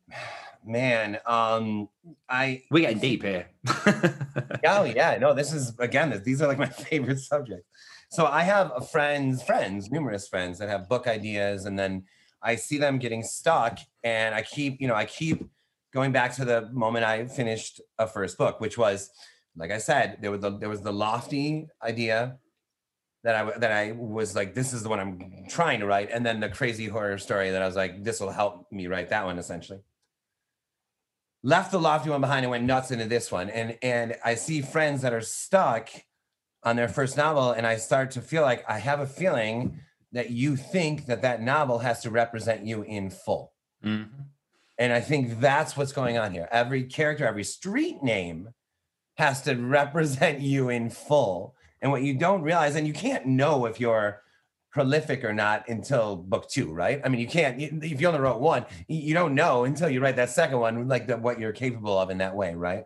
[0.65, 1.87] Man, um,
[2.27, 3.47] I We're getting deep here.
[4.65, 7.69] oh yeah, no, this is again, these are like my favorite subjects.
[8.09, 12.03] So I have friends, friends, numerous friends that have book ideas, and then
[12.41, 15.43] I see them getting stuck, and I keep, you know, I keep
[15.93, 19.09] going back to the moment I finished a first book, which was,
[19.55, 22.37] like I said, there was the there was the lofty idea
[23.23, 26.25] that I that I was like, this is the one I'm trying to write, and
[26.25, 29.25] then the crazy horror story that I was like, this will help me write that
[29.25, 29.79] one essentially.
[31.43, 33.49] Left the lofty one behind and went nuts into this one.
[33.49, 35.89] And and i see friends that are stuck
[36.63, 39.79] on their first novel and i start to feel like i have a feeling
[40.11, 44.09] that you think that that novel has to represent you in full Mhm.
[44.77, 48.49] and i think that's what's going on here every character every street name
[49.15, 53.65] has to represent you in full and what you don't realize and you can't know
[53.65, 54.21] if you're
[54.71, 57.01] prolific or not until book two, right?
[57.03, 59.99] I mean, you can't if you only wrote one, you you don't know until you
[60.01, 62.85] write that second one, like the, what you're capable of in that way, right?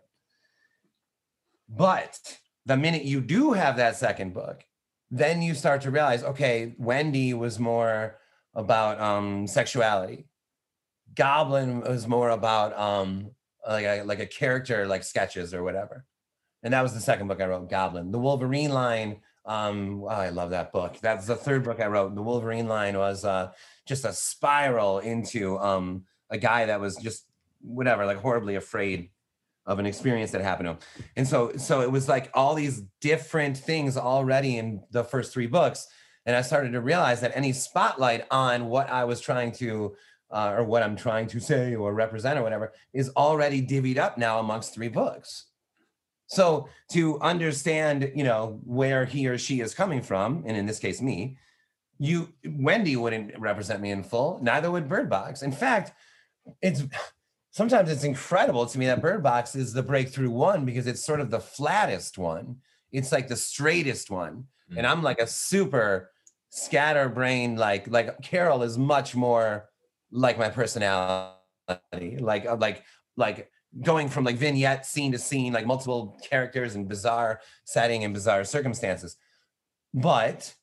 [1.68, 4.64] But the minute you do have that second book,
[5.12, 8.18] then you start to realize, okay, Wendy was more
[8.56, 10.26] about um, sexuality.
[11.14, 13.32] Goblin was more about um,
[13.68, 16.06] like a, like a character, like sketches or whatever.
[16.64, 18.12] And that was the second book I wrote, Goblin.
[18.12, 20.98] The Wolverine line um, oh, I love that book.
[21.02, 22.14] That's the third book I wrote.
[22.16, 23.52] The Wolverine line was uh,
[23.86, 27.26] just a spiral into um, a guy that was just
[27.62, 29.10] whatever, like horribly afraid
[29.66, 30.80] of an experience that happened to him.
[31.16, 35.48] And so, so it was like all these different things already in the first three
[35.48, 35.88] books
[36.26, 39.96] and I started to realize that any spotlight on what I was trying to
[40.30, 44.18] uh, or what I'm trying to say or represent or whatever is already divvied up
[44.18, 45.48] now amongst three books.
[46.28, 50.80] So to understand, you know, where he or she is coming from, and in this
[50.80, 51.38] case me,
[51.98, 54.40] you Wendy wouldn't represent me in full.
[54.42, 55.42] Neither would Bird Box.
[55.42, 55.92] In fact,
[56.62, 56.84] it's
[57.52, 61.20] sometimes it's incredible to me that Bird Box is the breakthrough one because it's sort
[61.20, 62.58] of the flattest one.
[62.92, 64.78] It's like the straightest one, mm-hmm.
[64.78, 66.12] and I'm like a super
[66.50, 67.58] scatterbrained.
[67.58, 69.70] Like like Carol is much more
[70.12, 71.36] like my personality.
[72.20, 72.84] Like uh, like
[73.16, 73.50] like
[73.82, 78.44] going from like vignette scene to scene, like multiple characters and bizarre setting and bizarre
[78.44, 79.16] circumstances.
[79.94, 80.54] But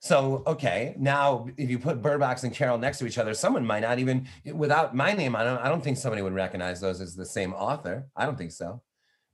[0.00, 3.64] so okay, now if you put Bird Box and Carol next to each other, someone
[3.64, 5.58] might not even without my name on them.
[5.62, 8.06] I don't think somebody would recognize those as the same author.
[8.16, 8.82] I don't think so.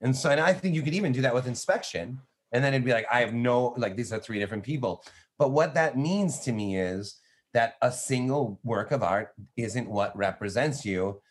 [0.00, 2.20] And so, and I think you could even do that with inspection,
[2.52, 5.04] and then it'd be like, I have no like these are three different people.
[5.38, 7.16] But what that means to me is
[7.54, 11.22] that a single work of art isn't what represents you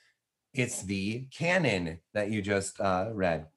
[0.55, 3.47] it's the canon that you just uh, read.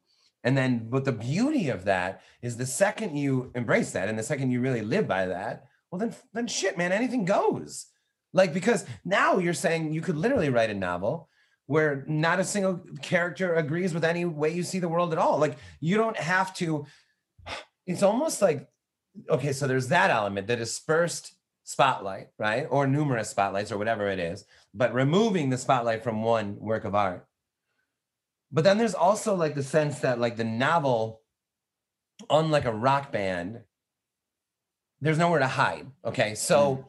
[0.45, 4.23] And then, but the beauty of that is the second you embrace that and the
[4.23, 7.87] second you really live by that, well, then, then shit, man, anything goes.
[8.33, 11.29] Like, because now you're saying you could literally write a novel
[11.67, 15.39] where not a single character agrees with any way you see the world at all.
[15.39, 16.87] Like, you don't have to,
[17.87, 18.69] it's almost like,
[19.29, 22.67] okay, so there's that element, the dispersed spotlight, right?
[22.71, 26.95] Or numerous spotlights or whatever it is, but removing the spotlight from one work of
[26.95, 27.27] art.
[28.51, 31.21] But then there's also like the sense that like the novel,
[32.31, 33.61] unlike a rock band,
[35.01, 35.87] there's nowhere to hide.
[36.05, 36.35] Okay.
[36.35, 36.85] So mm.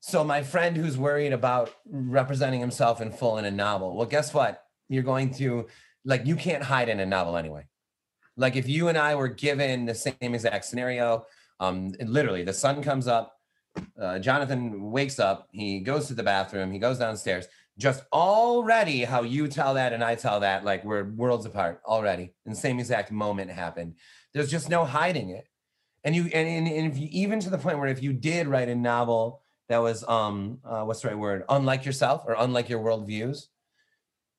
[0.00, 4.34] so my friend who's worried about representing himself in full in a novel, well, guess
[4.34, 4.64] what?
[4.88, 5.66] You're going to
[6.04, 7.66] like you can't hide in a novel anyway.
[8.36, 11.26] Like if you and I were given the same exact scenario,
[11.60, 13.38] um, literally the sun comes up,
[14.00, 17.46] uh, Jonathan wakes up, he goes to the bathroom, he goes downstairs.
[17.78, 22.34] Just already how you tell that and I tell that, like we're worlds apart already.
[22.44, 23.94] And the same exact moment happened.
[24.34, 25.46] There's just no hiding it.
[26.04, 28.48] And you and, and, and if you, even to the point where if you did
[28.48, 32.68] write a novel that was um uh, what's the right word, unlike yourself or unlike
[32.68, 33.46] your worldviews,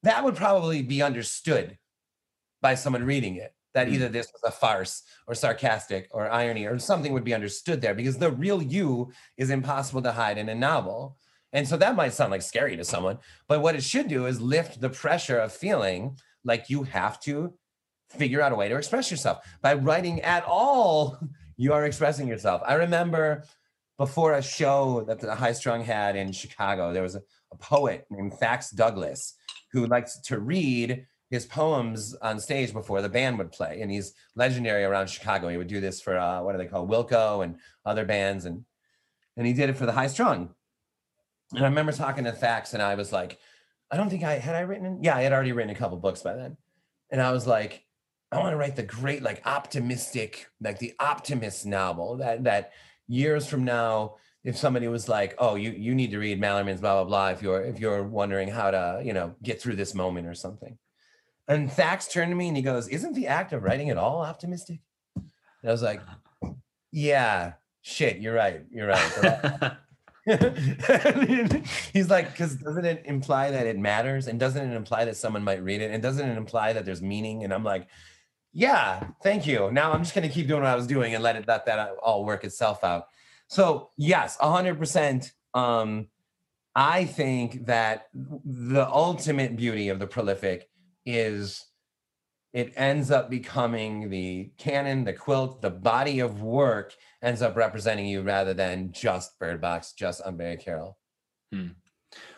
[0.04, 1.78] that would probably be understood
[2.62, 6.78] by someone reading it that either this was a farce or sarcastic or irony or
[6.80, 10.56] something would be understood there because the real you is impossible to hide in a
[10.56, 11.17] novel.
[11.54, 14.41] And so that might sound like scary to someone, but what it should do is
[14.41, 17.54] lift the pressure of feeling like you have to
[18.10, 19.43] figure out a way to express yourself.
[19.62, 21.19] By writing at all,
[21.57, 22.61] you are expressing yourself.
[22.65, 23.43] I remember
[23.97, 28.05] before a show that the High Strung had in Chicago, there was a, a poet
[28.09, 29.35] named Thax Douglas
[29.71, 33.81] who likes to read his poems on stage before the band would play.
[33.81, 35.49] And he's legendary around Chicago.
[35.49, 38.65] He would do this for uh, what do they call Wilco and other bands, and
[39.35, 40.53] and he did it for the High Strung.
[41.53, 43.39] And I remember talking to Thax and I was like,
[43.91, 45.03] I don't think I had I written.
[45.03, 46.57] Yeah, I had already written a couple books by then,
[47.09, 47.83] and I was like,
[48.34, 52.72] I want to write the great, like optimistic, like the optimist novel that that
[53.08, 56.96] years from now if somebody was like, "Oh, you you need to read Malerman's blah
[56.96, 60.28] blah blah," if you're if you're wondering how to you know get through this moment
[60.28, 60.78] or something,
[61.48, 64.22] and Thax turned to me and he goes, Isn't the act of writing at all
[64.22, 64.80] optimistic?
[65.15, 65.26] And
[65.65, 66.02] I was like,
[66.91, 68.62] Yeah, shit, you're right.
[68.72, 69.74] You're right.
[71.93, 74.28] he's like, because doesn't it imply that it matters?
[74.28, 75.91] And doesn't it imply that someone might read it?
[75.91, 77.43] And doesn't it imply that there's meaning?
[77.43, 77.88] And I'm like,
[78.53, 79.71] yeah, thank you.
[79.71, 81.95] Now I'm just gonna keep doing what I was doing and let it let that
[82.01, 83.07] all work itself out.
[83.47, 85.33] So yes, hundred percent.
[85.53, 86.07] Um,
[86.75, 90.69] I think that the ultimate beauty of the prolific
[91.05, 91.65] is
[92.53, 98.05] it ends up becoming the canon, the quilt, the body of work ends up representing
[98.05, 100.97] you rather than just Bird Box, just Unbury Carol.
[101.51, 101.69] Hmm.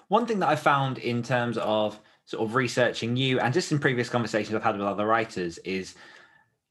[0.07, 3.79] One thing that I found in terms of sort of researching you and just in
[3.79, 5.95] previous conversations I've had with other writers is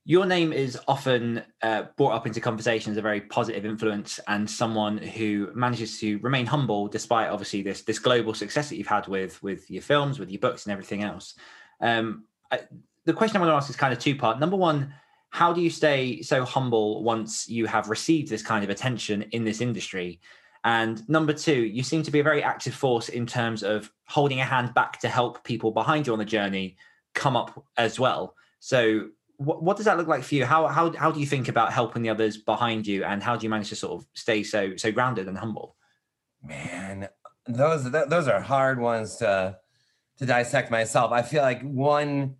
[0.07, 4.49] your name is often uh, brought up into conversation as a very positive influence and
[4.49, 9.07] someone who manages to remain humble despite obviously this this global success that you've had
[9.09, 11.35] with with your films with your books and everything else
[11.81, 12.61] um, I,
[13.05, 14.41] the question I want to ask is kind of two part.
[14.41, 14.95] Number one,
[15.31, 19.45] how do you stay so humble once you have received this kind of attention in
[19.45, 20.21] this industry?
[20.65, 24.41] And number two, you seem to be a very active force in terms of holding
[24.41, 26.77] a hand back to help people behind you on the journey
[27.15, 28.35] come up as well.
[28.61, 30.47] So, what, what does that look like for you?
[30.47, 33.45] How, how how do you think about helping the others behind you, and how do
[33.45, 35.77] you manage to sort of stay so so grounded and humble?
[36.43, 37.09] Man,
[37.47, 39.59] those those are hard ones to
[40.19, 41.13] to dissect myself.
[41.13, 42.37] I feel like one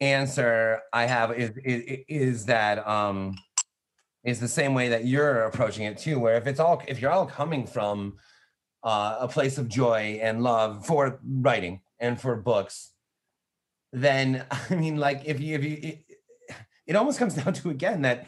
[0.00, 3.36] answer I have is is, is that um,
[4.28, 6.18] is the same way that you're approaching it too.
[6.18, 8.18] Where if it's all if you're all coming from
[8.82, 12.92] uh, a place of joy and love for writing and for books,
[13.92, 16.04] then I mean, like if you if you it,
[16.86, 18.26] it almost comes down to again that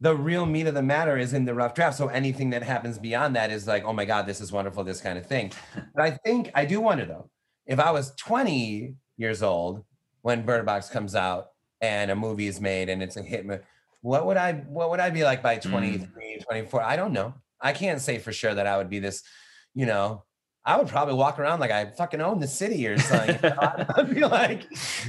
[0.00, 1.96] the real meat of the matter is in the rough draft.
[1.96, 5.00] So anything that happens beyond that is like, oh my God, this is wonderful, this
[5.00, 5.52] kind of thing.
[5.94, 7.30] But I think I do wonder though,
[7.66, 9.84] if I was 20 years old
[10.20, 11.46] when Bird Box comes out
[11.80, 13.46] and a movie is made and it's a hit,
[14.06, 16.44] what would I what would I be like by 23, mm.
[16.46, 16.80] 24?
[16.80, 17.34] I don't know.
[17.60, 19.24] I can't say for sure that I would be this,
[19.74, 20.22] you know,
[20.64, 23.36] I would probably walk around like I fucking own the city or something.
[23.96, 24.62] I'd be like,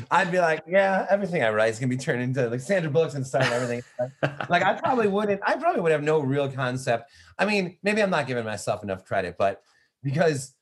[0.10, 3.14] I'd be like, yeah, everything I write is gonna be turned into like Sandra Bullock's
[3.14, 3.84] and stuff and everything.
[4.50, 7.12] like I probably wouldn't, I probably would have no real concept.
[7.38, 9.62] I mean, maybe I'm not giving myself enough credit, but
[10.02, 10.56] because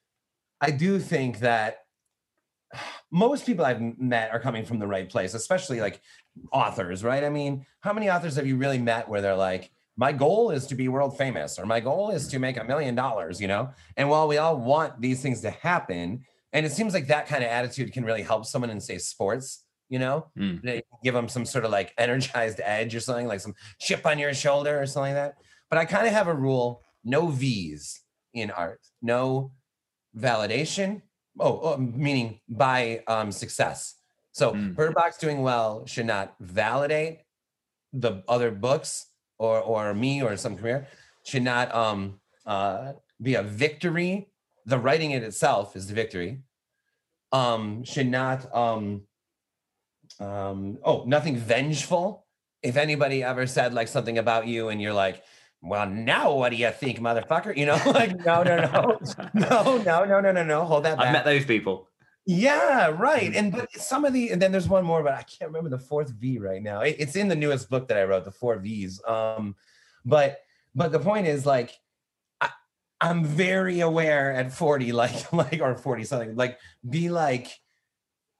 [0.59, 1.85] I do think that
[3.11, 6.01] most people I've met are coming from the right place, especially like
[6.51, 7.23] authors, right?
[7.23, 10.67] I mean, how many authors have you really met where they're like, my goal is
[10.67, 13.69] to be world famous or my goal is to make a million dollars, you know?
[13.95, 17.43] And while we all want these things to happen, and it seems like that kind
[17.43, 20.61] of attitude can really help someone in, say, sports, you know, mm.
[20.61, 24.19] they give them some sort of like energized edge or something, like some chip on
[24.19, 25.35] your shoulder or something like that.
[25.69, 28.01] But I kind of have a rule no V's
[28.33, 29.51] in art, no
[30.17, 31.01] validation.
[31.39, 33.95] Oh, oh meaning by um, success.
[34.35, 34.75] So mm.
[34.75, 37.19] Bird Box doing well should not validate
[37.93, 39.07] the other books
[39.37, 40.87] or or me or some career
[41.23, 44.27] should not um uh be a victory.
[44.65, 46.41] The writing it itself is the victory.
[47.31, 49.03] Um, should not um
[50.19, 52.25] um oh nothing vengeful.
[52.61, 55.23] If anybody ever said like something about you and you're like,
[55.61, 57.55] well, now what do you think, motherfucker?
[57.55, 58.99] You know, like no, no, no,
[59.33, 60.65] no, no, no, no, no, no.
[60.65, 60.97] Hold that.
[60.97, 61.07] Back.
[61.07, 61.87] I've met those people.
[62.25, 63.31] Yeah, right.
[63.31, 63.37] Mm.
[63.37, 65.79] And but some of the and then there's one more, but I can't remember the
[65.79, 66.81] fourth V right now.
[66.81, 69.01] It, it's in the newest book that I wrote, the four V's.
[69.07, 69.55] Um,
[70.03, 70.41] but
[70.73, 71.77] but the point is like
[72.41, 72.49] I,
[72.99, 76.57] I'm very aware at 40, like like or 40 something, like
[76.87, 77.47] be like,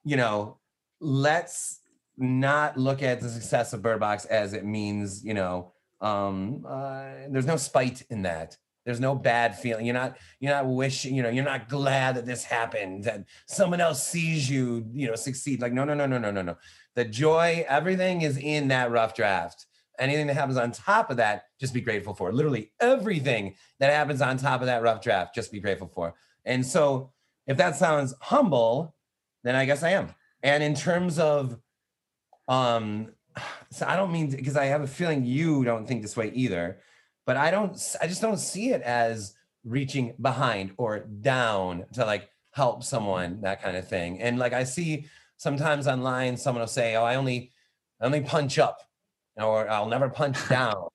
[0.04, 0.58] you know,
[1.00, 1.80] let's
[2.18, 7.06] not look at the success of Bird Box as it means, you know, um, uh,
[7.30, 8.58] there's no spite in that.
[8.86, 9.86] There's no bad feeling.
[9.86, 13.82] You're not you're not wishing, you know, you're not glad that this happened, that someone
[13.82, 15.62] else sees you, you know, succeed.
[15.62, 16.58] Like, no, no, no, no, no, no, no.
[16.94, 19.66] The joy, everything is in that rough draft.
[19.98, 22.32] Anything that happens on top of that, just be grateful for.
[22.32, 26.14] Literally everything that happens on top of that rough draft, just be grateful for.
[26.46, 27.12] And so
[27.48, 28.96] if that sounds humble,
[29.44, 30.14] then I guess I am.
[30.44, 31.58] And in terms of
[32.48, 33.14] um
[33.72, 36.80] so I don't mean because I have a feeling you don't think this way either
[37.26, 42.30] but I don't, I just don't see it as reaching behind or down to like
[42.52, 44.22] help someone, that kind of thing.
[44.22, 45.08] And like I see
[45.38, 47.52] sometimes online, someone will say, Oh, I only,
[48.00, 48.80] I only punch up
[49.38, 50.88] or I'll never punch down.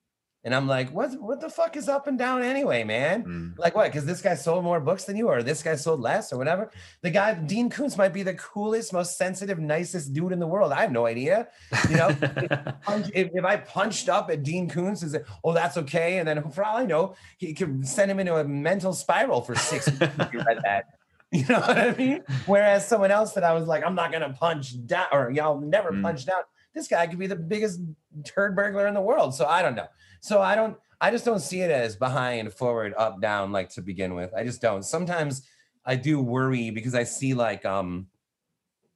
[0.42, 3.24] And I'm like, what, what the fuck is up and down anyway, man?
[3.24, 3.58] Mm.
[3.58, 3.92] Like what?
[3.92, 6.70] Because this guy sold more books than you, or this guy sold less, or whatever.
[7.02, 10.72] The guy, Dean Koontz, might be the coolest, most sensitive, nicest dude in the world.
[10.72, 11.48] I have no idea.
[11.90, 15.76] You know, if, if, if, I punched up at Dean Koontz, is it, oh, that's
[15.76, 16.18] okay.
[16.18, 19.54] And then for all I know, he could send him into a mental spiral for
[19.54, 20.84] six weeks if you read that.
[21.32, 22.24] You know what I mean?
[22.46, 25.92] Whereas someone else that I was like, I'm not gonna punch down, or y'all never
[25.92, 26.02] mm.
[26.02, 26.42] punch down.
[26.74, 27.80] This guy could be the biggest
[28.24, 29.32] turd burglar in the world.
[29.32, 29.86] So I don't know.
[30.20, 33.82] So I don't, I just don't see it as behind, forward, up, down, like to
[33.82, 34.32] begin with.
[34.34, 34.84] I just don't.
[34.84, 35.46] Sometimes
[35.84, 38.06] I do worry because I see like, um,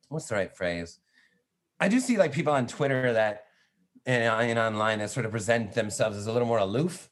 [0.08, 0.98] what's the right phrase?
[1.80, 3.44] I do see like people on Twitter that
[4.06, 7.10] and, and online that sort of present themselves as a little more aloof.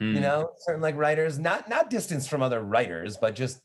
[0.00, 0.14] Hmm.
[0.14, 3.60] You know, certain like writers, not not distance from other writers, but just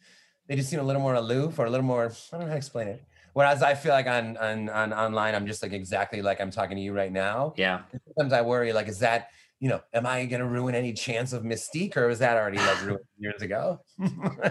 [0.48, 2.06] they just seem a little more aloof or a little more.
[2.06, 3.04] I don't know how to explain it.
[3.34, 6.78] Whereas I feel like on on on online, I'm just like exactly like I'm talking
[6.78, 7.54] to you right now.
[7.58, 7.82] Yeah.
[8.18, 9.30] Sometimes I worry like, is that
[9.60, 12.58] you know, am I going to ruin any chance of mystique, or was that already
[12.58, 13.80] like ruined years ago?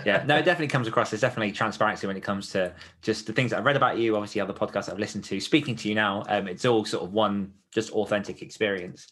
[0.05, 1.11] yeah, no, it definitely comes across.
[1.11, 4.17] There's definitely transparency when it comes to just the things that I've read about you.
[4.17, 5.39] Obviously, other podcasts I've listened to.
[5.39, 9.07] Speaking to you now, um, it's all sort of one just authentic experience.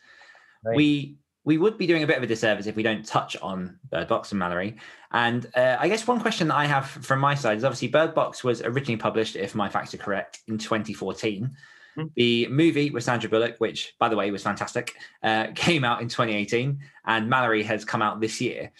[0.64, 0.76] Right.
[0.76, 3.78] We we would be doing a bit of a disservice if we don't touch on
[3.90, 4.76] Bird Box and Mallory.
[5.12, 8.14] And uh, I guess one question that I have from my side is obviously Bird
[8.14, 11.54] Box was originally published, if my facts are correct, in 2014.
[11.96, 12.08] Mm-hmm.
[12.16, 16.08] The movie with Sandra Bullock, which by the way was fantastic, uh, came out in
[16.08, 18.72] 2018, and Mallory has come out this year.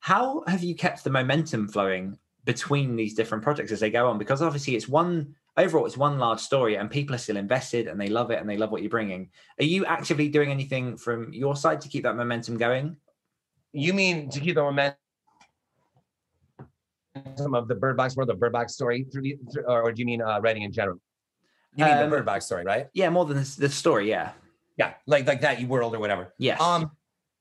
[0.00, 4.18] How have you kept the momentum flowing between these different projects as they go on?
[4.18, 8.00] Because obviously it's one overall, it's one large story, and people are still invested and
[8.00, 9.28] they love it and they love what you're bringing.
[9.60, 12.96] Are you actively doing anything from your side to keep that momentum going?
[13.72, 14.96] You mean to keep the momentum?
[17.52, 20.22] of the bird box world, the bird box story through the, or do you mean
[20.22, 21.00] uh, writing in general?
[21.74, 22.88] You mean um, the Bird Box story, right?
[22.92, 24.08] Yeah, more than the, the story.
[24.08, 24.32] Yeah.
[24.76, 26.32] Yeah, like like that world or whatever.
[26.38, 26.60] Yes.
[26.60, 26.92] Um,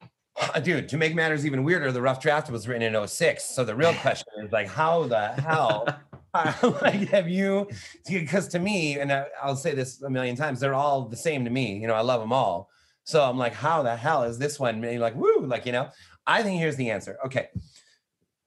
[0.63, 3.43] Dude, to make matters even weirder, the rough draft was written in 06.
[3.43, 5.88] So the real question is like, how the hell
[6.82, 7.67] like have you
[8.07, 11.43] because to me and I, i'll say this a million times they're all the same
[11.45, 12.69] to me you know i love them all
[13.03, 15.89] so i'm like how the hell is this one and like woo like you know
[16.25, 17.47] i think here's the answer okay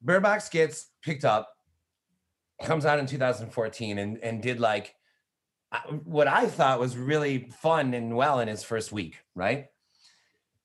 [0.03, 1.49] bird box gets picked up
[2.63, 4.95] comes out in 2014 and and did like
[6.05, 9.69] what i thought was really fun and well in his first week right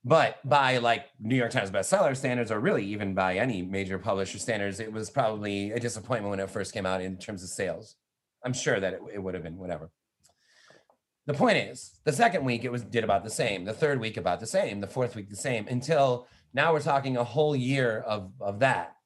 [0.08, 4.38] but by like New York Times bestseller standards, or really even by any major publisher
[4.38, 7.96] standards, it was probably a disappointment when it first came out in terms of sales.
[8.44, 9.90] I'm sure that it, it would have been whatever.
[11.26, 13.66] The point is, the second week it was did about the same.
[13.66, 14.80] The third week about the same.
[14.80, 15.68] The fourth week the same.
[15.68, 18.98] Until now we're talking a whole year of of that,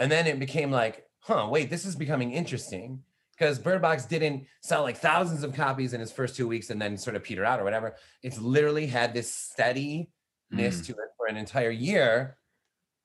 [0.00, 3.04] and then it became like, huh, wait, this is becoming interesting
[3.36, 6.80] because Bird Box didn't sell like thousands of copies in his first two weeks and
[6.80, 7.96] then sort of peter out or whatever.
[8.22, 10.10] It's literally had this steady
[10.52, 10.86] mm.
[10.86, 12.36] to it for an entire year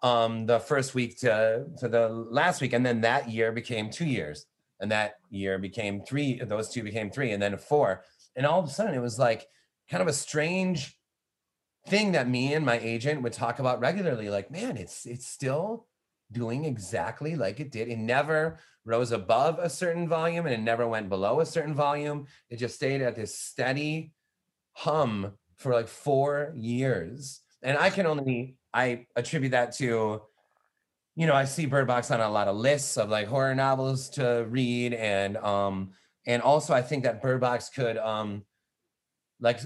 [0.02, 4.06] um the first week to to the last week and then that year became two
[4.06, 4.46] years
[4.80, 8.04] and that year became three those two became three and then four
[8.36, 9.48] and all of a sudden it was like
[9.90, 10.98] kind of a strange
[11.88, 15.86] thing that me and my agent would talk about regularly like man it's it's still
[16.32, 20.88] doing exactly like it did it never rose above a certain volume and it never
[20.88, 24.12] went below a certain volume it just stayed at this steady
[24.74, 27.42] hum for like four years.
[27.62, 30.22] And I can only I attribute that to,
[31.16, 34.10] you know, I see Bird Box on a lot of lists of like horror novels
[34.12, 34.94] to read.
[34.94, 35.92] And um,
[36.26, 38.44] and also I think that Bird Box could um
[39.42, 39.60] like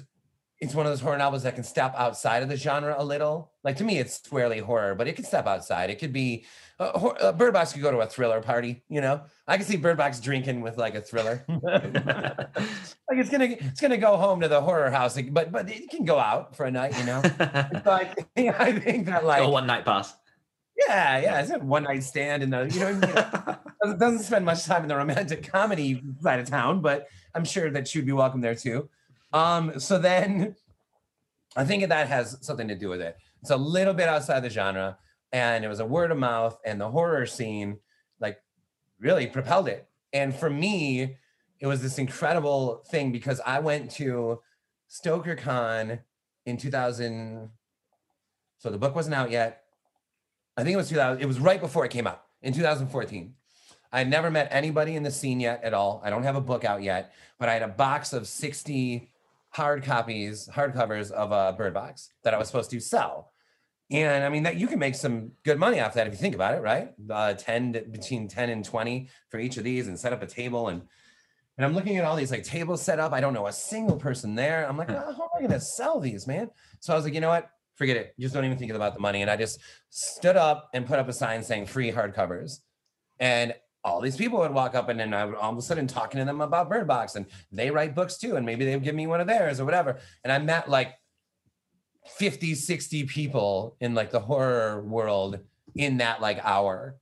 [0.63, 3.51] it's one of those horror novels that can step outside of the genre a little.
[3.63, 5.89] Like to me, it's squarely horror, but it can step outside.
[5.89, 6.45] It could be
[6.79, 8.81] uh, uh, Bird Box could go to a thriller party.
[8.87, 11.43] You know, I can see Bird Box drinking with like a thriller.
[11.63, 12.47] like
[13.11, 16.17] it's gonna it's gonna go home to the horror house, but but it can go
[16.17, 16.97] out for a night.
[16.97, 20.15] You know, so I, think, I think that like a one night pass.
[20.87, 24.19] Yeah, yeah, it's a one night stand, and the you know, you know doesn't, doesn't
[24.19, 28.05] spend much time in the romantic comedy side of town, but I'm sure that she'd
[28.05, 28.89] be welcome there too.
[29.33, 30.55] Um, so then
[31.55, 33.17] I think that has something to do with it.
[33.41, 34.97] It's a little bit outside the genre,
[35.31, 37.79] and it was a word of mouth, and the horror scene
[38.19, 38.41] like
[38.99, 39.87] really propelled it.
[40.13, 41.17] And for me,
[41.59, 44.39] it was this incredible thing because I went to
[44.89, 45.99] StokerCon
[46.45, 47.49] in 2000.
[48.57, 49.63] So the book wasn't out yet.
[50.55, 51.21] I think it was 2000.
[51.21, 53.33] It was right before it came out in 2014.
[53.91, 56.01] I had never met anybody in the scene yet at all.
[56.03, 59.12] I don't have a book out yet, but I had a box of 60
[59.53, 63.31] hard copies, hard covers of a Bird Box that I was supposed to sell.
[63.91, 66.35] And I mean that you can make some good money off that if you think
[66.35, 66.89] about it, right?
[67.09, 70.27] Uh, 10 to, between 10 and 20 for each of these and set up a
[70.27, 70.83] table and
[71.55, 73.13] and I'm looking at all these like tables set up.
[73.13, 74.67] I don't know a single person there.
[74.67, 76.49] I'm like, oh, how am I gonna sell these, man?
[76.79, 77.47] So I was like, you know what?
[77.75, 78.15] Forget it.
[78.19, 79.21] Just don't even think about the money.
[79.21, 79.59] And I just
[79.91, 82.53] stood up and put up a sign saying free hardcovers.
[83.19, 85.87] And all these people would walk up and then I would all of a sudden
[85.87, 88.35] talking to them about Bird Box and they write books too.
[88.35, 89.99] And maybe they would give me one of theirs or whatever.
[90.23, 90.93] And I met like
[92.17, 95.39] 50, 60 people in like the horror world
[95.75, 96.97] in that like hour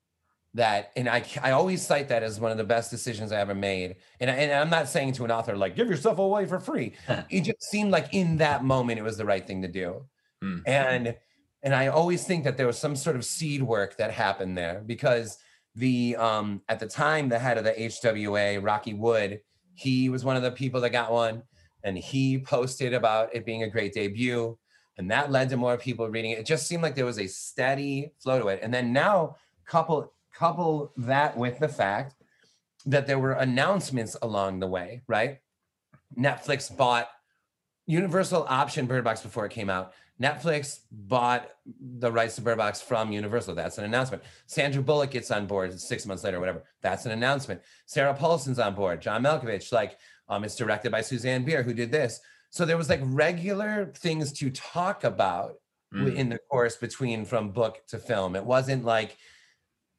[0.53, 3.55] that and I I always cite that as one of the best decisions I ever
[3.55, 3.95] made.
[4.19, 6.93] And, I, and I'm not saying to an author like give yourself away for free.
[7.29, 10.05] it just seemed like in that moment it was the right thing to do.
[10.43, 10.61] Mm.
[10.65, 11.15] And
[11.63, 14.83] and I always think that there was some sort of seed work that happened there
[14.85, 15.37] because
[15.75, 19.41] the um at the time the head of the HWA, Rocky Wood,
[19.73, 21.43] he was one of the people that got one
[21.83, 24.57] and he posted about it being a great debut
[24.97, 26.39] and that led to more people reading it.
[26.39, 28.59] It just seemed like there was a steady flow to it.
[28.61, 32.15] And then now couple couple that with the fact
[32.85, 35.39] that there were announcements along the way, right?
[36.17, 37.09] Netflix bought
[37.87, 39.93] Universal option Bird Box before it came out.
[40.21, 41.49] Netflix bought
[41.79, 43.55] the rights to Bird Box from Universal.
[43.55, 44.23] That's an announcement.
[44.45, 46.63] Sandra Bullock gets on board six months later, whatever.
[46.81, 47.61] That's an announcement.
[47.85, 49.01] Sarah Paulson's on board.
[49.01, 49.97] John Malkovich, like,
[50.29, 52.19] um, it's directed by Susanne Bier, who did this.
[52.51, 55.55] So there was like regular things to talk about
[55.93, 56.13] mm.
[56.15, 58.35] in the course between from book to film.
[58.35, 59.17] It wasn't like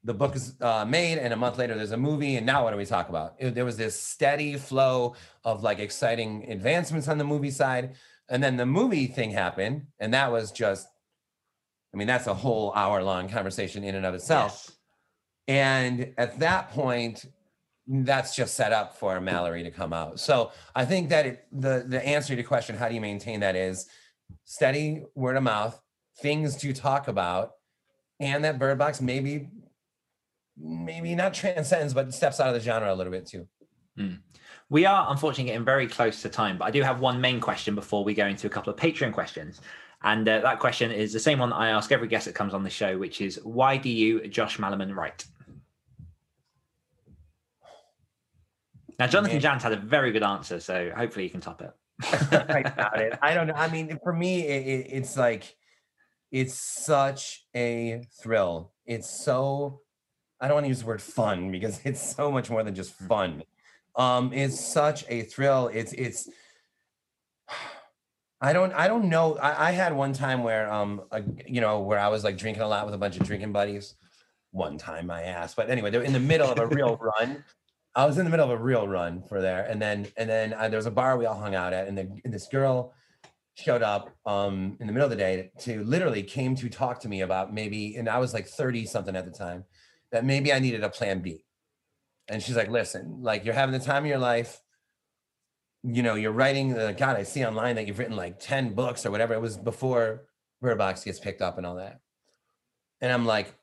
[0.03, 2.71] the book is uh, made and a month later there's a movie and now what
[2.71, 3.35] do we talk about?
[3.39, 7.95] It, there was this steady flow of like exciting advancements on the movie side
[8.33, 10.87] and then the movie thing happened, and that was just,
[11.93, 14.65] I mean, that's a whole hour long conversation in and of itself.
[14.65, 14.77] Yes.
[15.47, 17.27] And at that point,
[17.87, 20.19] that's just set up for Mallory to come out.
[20.19, 23.41] So I think that it, the the answer to your question, how do you maintain
[23.41, 23.87] that, is
[24.45, 25.79] steady word of mouth,
[26.19, 27.51] things to talk about,
[28.19, 29.49] and that Bird Box maybe
[30.57, 33.47] maybe not transcends, but steps out of the genre a little bit too.
[33.99, 34.21] Mm.
[34.73, 37.75] We are unfortunately getting very close to time, but I do have one main question
[37.75, 39.61] before we go into a couple of Patreon questions.
[40.01, 42.55] And uh, that question is the same one that I ask every guest that comes
[42.55, 45.25] on the show, which is why do you, Josh Malerman, write?
[48.97, 51.71] Now, Jonathan Janz had a very good answer, so hopefully you can top it.
[52.49, 53.19] I doubt it.
[53.21, 53.53] I don't know.
[53.53, 55.55] I mean, for me, it, it, it's like
[56.31, 58.73] it's such a thrill.
[58.87, 59.81] It's so
[60.41, 62.93] I don't want to use the word fun because it's so much more than just
[62.93, 63.43] fun.
[63.95, 65.67] Um, it's such a thrill.
[65.67, 66.29] It's it's
[68.41, 69.37] I don't I don't know.
[69.37, 72.63] I, I had one time where um uh, you know where I was like drinking
[72.63, 73.95] a lot with a bunch of drinking buddies.
[74.51, 77.43] One time my ass, but anyway, they're in the middle of a real run.
[77.95, 80.53] I was in the middle of a real run for there, and then and then
[80.53, 82.93] uh, there was a bar we all hung out at, and, the, and this girl
[83.55, 87.07] showed up um in the middle of the day to literally came to talk to
[87.07, 89.63] me about maybe, and I was like thirty something at the time,
[90.11, 91.45] that maybe I needed a plan B,
[92.27, 94.61] and she's like, listen, like you're having the time of your life.
[95.83, 96.73] You know, you're writing.
[96.73, 99.33] God, I see online that you've written like ten books or whatever.
[99.33, 100.23] It was before
[100.61, 101.99] Bird Box gets picked up and all that,
[103.01, 103.53] and I'm like,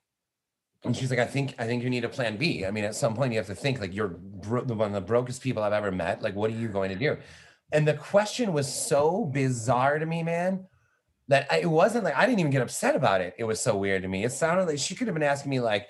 [0.85, 2.67] and she's like, I think I think you need a plan B.
[2.67, 5.01] I mean, at some point you have to think like you're bro- one of the
[5.01, 6.21] brokest people I've ever met.
[6.21, 7.17] Like, what are you going to do?
[7.73, 10.67] And the question was so bizarre to me, man,
[11.29, 13.35] that I, it wasn't like I didn't even get upset about it.
[13.39, 14.25] It was so weird to me.
[14.25, 15.89] It sounded like she could have been asking me like,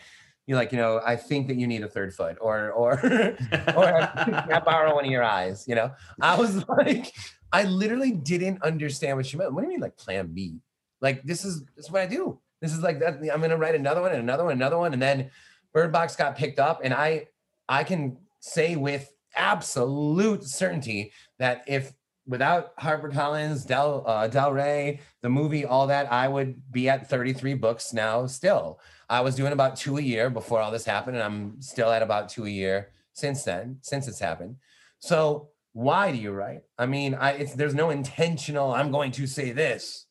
[0.50, 2.94] you like, you know, I think that you need a third foot, or or
[3.76, 5.64] or I borrow one of your eyes.
[5.68, 7.14] You know, I was like,
[7.52, 9.52] I literally didn't understand what she meant.
[9.52, 10.58] What do you mean, like plan B?
[11.00, 12.40] Like this is this is what I do.
[12.60, 13.20] This is like that.
[13.32, 15.30] I'm gonna write another one and another one, another one, and then
[15.72, 17.28] Bird Box got picked up, and I
[17.68, 21.92] I can say with absolute certainty that if
[22.26, 27.54] without HarperCollins, Del uh, Del Rey, the movie, all that, I would be at 33
[27.54, 28.26] books now.
[28.26, 28.80] Still,
[29.10, 32.02] I was doing about two a year before all this happened, and I'm still at
[32.02, 34.56] about two a year since then, since it's happened.
[35.00, 36.62] So why do you write?
[36.78, 38.72] I mean, I there's no intentional.
[38.72, 40.06] I'm going to say this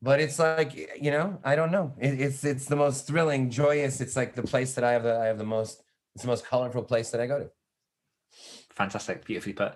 [0.00, 4.00] but it's like you know i don't know it, it's it's the most thrilling joyous
[4.00, 5.82] it's like the place that i have the i have the most
[6.14, 7.50] it's the most colorful place that i go to
[8.78, 9.74] Fantastic, beautifully put.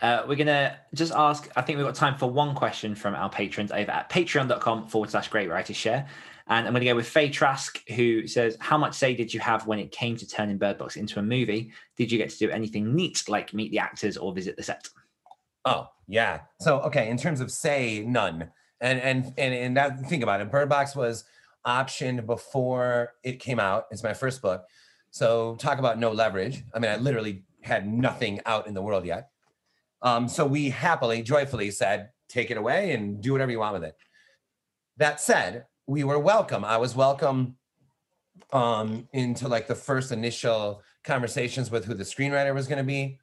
[0.00, 1.50] Uh, we're gonna just ask.
[1.56, 5.10] I think we've got time for one question from our patrons over at patreon.com forward
[5.10, 6.06] slash great writers share.
[6.50, 9.40] And I'm going to go with Faye Trask, who says, How much say did you
[9.40, 11.72] have when it came to turning Bird Box into a movie?
[11.96, 14.88] Did you get to do anything neat like meet the actors or visit the set?
[15.68, 16.40] oh yeah.
[16.60, 18.50] So okay in terms of say none.
[18.80, 20.50] And and and, and that think about it.
[20.50, 21.24] Bird box was
[21.66, 23.86] optioned before it came out.
[23.90, 24.64] It's my first book.
[25.10, 26.64] So talk about no leverage.
[26.74, 29.30] I mean i literally had nothing out in the world yet.
[30.00, 33.84] Um, so we happily joyfully said take it away and do whatever you want with
[33.84, 33.96] it.
[34.96, 36.66] That said we were welcome.
[36.66, 37.56] I was welcome
[38.52, 43.18] um, into like the first initial conversations with who the screenwriter was going to be.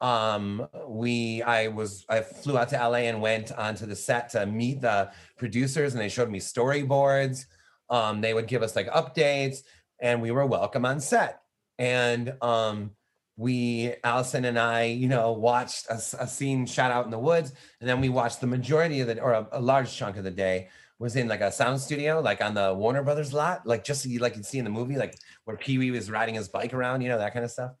[0.00, 4.46] Um we i was i flew out to la and went onto the set to
[4.46, 7.46] meet the producers and they showed me storyboards.
[7.90, 9.64] Um they would give us like updates
[10.00, 11.40] and we were welcome on set.
[11.80, 12.92] And um
[13.36, 17.88] we allison and i you know watched a scene shot out in the woods and
[17.88, 20.68] then we watched the majority of the or a, a large chunk of the day
[20.98, 24.08] was in like a sound studio like on the warner brothers lot like just so
[24.08, 27.00] you like you'd see in the movie like where pee-wee was riding his bike around
[27.00, 27.72] you know that kind of stuff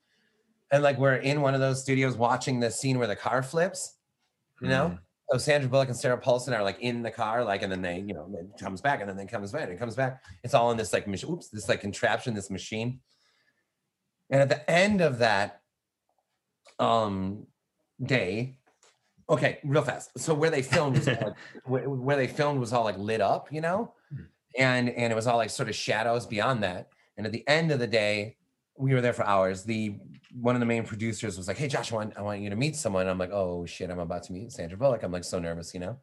[0.70, 3.96] and like we're in one of those studios watching the scene where the car flips,
[4.60, 4.88] you know.
[4.88, 4.98] Mm.
[5.30, 8.00] So Sandra Bullock and Sarah Paulson are like in the car, like, and then they,
[8.00, 10.22] you know, it comes back and then it comes back and it comes back.
[10.42, 13.00] It's all in this like, mach- oops, this like contraption, this machine.
[14.30, 15.62] And at the end of that
[16.78, 17.46] um
[18.02, 18.57] day,
[19.28, 20.18] okay, real fast.
[20.18, 23.20] So where they filmed was all, like, where, where they filmed was all like lit
[23.20, 24.22] up, you know, hmm.
[24.58, 26.88] and and it was all like sort of shadows beyond that.
[27.16, 28.36] And at the end of the day,
[28.76, 29.64] we were there for hours.
[29.64, 29.96] The
[30.32, 32.56] one of the main producers was like, "Hey, Josh, I want, I want you to
[32.56, 35.38] meet someone." I'm like, "Oh shit, I'm about to meet Sandra Bullock." I'm like so
[35.38, 35.98] nervous, you know.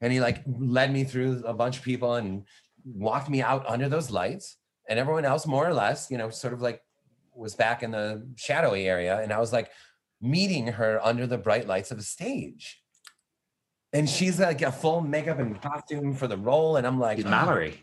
[0.00, 2.44] And he like led me through a bunch of people and
[2.84, 4.56] walked me out under those lights,
[4.88, 6.82] and everyone else, more or less, you know, sort of like
[7.34, 9.70] was back in the shadowy area, and I was like
[10.22, 12.80] meeting her under the bright lights of a stage.
[13.92, 17.26] And she's like a full makeup and costume for the role, and I'm like, Did
[17.26, 17.82] Mallory?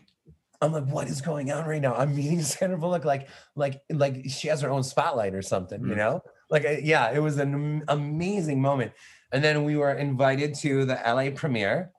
[0.62, 1.94] I'm like, what is going on right now?
[1.94, 5.94] I'm meeting Sandra Bullock like, like, like she has her own spotlight or something, you
[5.94, 5.96] Mm.
[5.96, 6.22] know?
[6.50, 8.92] Like, uh, yeah, it was an amazing moment.
[9.32, 11.92] And then we were invited to the LA premiere.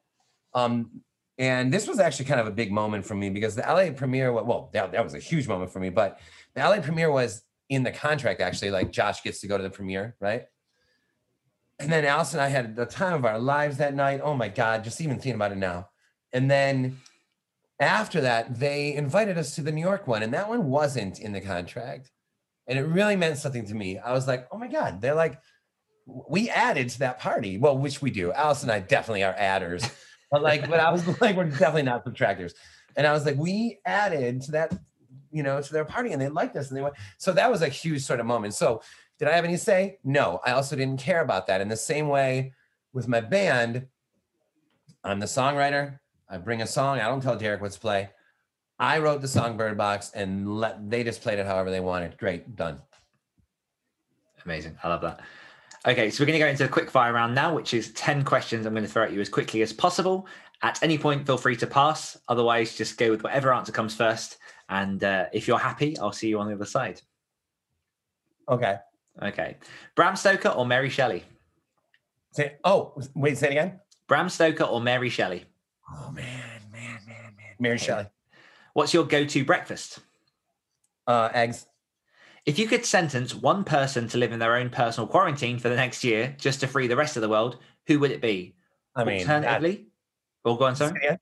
[0.53, 1.01] Um,
[1.37, 4.31] and this was actually kind of a big moment for me because the LA premiere,
[4.33, 6.19] well, that, that was a huge moment for me, but
[6.53, 7.41] the LA premiere was
[7.71, 10.43] in the contract actually, like Josh gets to go to the premiere, right?
[11.79, 14.19] And then Alice and I had the time of our lives that night.
[14.21, 15.87] Oh my God, just even thinking about it now.
[16.33, 16.97] And then
[17.79, 21.31] after that, they invited us to the New York one, and that one wasn't in
[21.31, 22.11] the contract.
[22.67, 23.97] And it really meant something to me.
[23.97, 25.39] I was like, oh my God, they're like,
[26.05, 27.57] we added to that party.
[27.57, 28.33] Well, which we do.
[28.33, 29.83] Alice and I definitely are adders.
[30.29, 32.53] But like, but I was like, we're definitely not subtractors.
[32.97, 34.77] And I was like, we added to that,
[35.31, 36.95] you know, to their party, and they liked us, and they went.
[37.17, 38.53] So that was a huge sort of moment.
[38.53, 38.81] So
[39.19, 39.99] did I have any say?
[40.03, 40.39] No.
[40.45, 41.61] I also didn't care about that.
[41.61, 42.53] In the same way
[42.93, 43.87] with my band,
[45.03, 45.99] I'm the songwriter.
[46.29, 46.99] I bring a song.
[46.99, 48.09] I don't tell Derek what to play.
[48.79, 52.17] I wrote the song Bird Box, and let they just played it however they wanted.
[52.17, 52.81] Great, done.
[54.43, 54.77] Amazing.
[54.83, 55.19] I love that.
[55.85, 58.23] Okay, so we're going to go into a quick fire round now, which is 10
[58.23, 60.27] questions I'm going to throw at you as quickly as possible.
[60.63, 62.17] At any point, feel free to pass.
[62.27, 64.37] Otherwise, just go with whatever answer comes first.
[64.71, 67.01] And uh, if you're happy, I'll see you on the other side.
[68.49, 68.77] Okay.
[69.21, 69.57] Okay.
[69.95, 71.25] Bram Stoker or Mary Shelley?
[72.31, 73.81] Say, oh, wait, say it again.
[74.07, 75.43] Bram Stoker or Mary Shelley?
[75.93, 76.25] Oh man,
[76.71, 77.55] man, man, man.
[77.59, 78.05] Mary Shelley.
[78.73, 79.99] What's your go to breakfast?
[81.05, 81.67] Uh, eggs.
[82.45, 85.75] If you could sentence one person to live in their own personal quarantine for the
[85.75, 87.57] next year just to free the rest of the world,
[87.87, 88.55] who would it be?
[88.95, 89.87] I mean, that- Alternatively,
[90.45, 90.99] or go on, say sorry.
[91.01, 91.19] it again.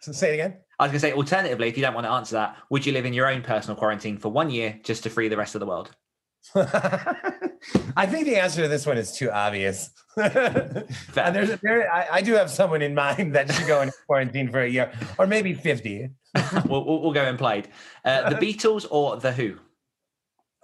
[0.00, 0.56] Say it again.
[0.82, 2.92] I was going to say, alternatively, if you don't want to answer that, would you
[2.92, 5.60] live in your own personal quarantine for one year just to free the rest of
[5.60, 5.94] the world?
[6.56, 9.90] I think the answer to this one is too obvious.
[10.16, 13.92] and there's a, there, I, I do have someone in mind that should go in
[14.06, 16.10] quarantine for a year, or maybe fifty.
[16.66, 17.68] we'll, we'll, we'll go and played.
[18.04, 19.58] Uh, the Beatles or The Who?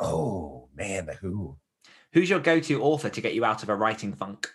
[0.01, 1.59] Oh man, the Who.
[2.13, 4.51] Who's your go to author to get you out of a writing funk?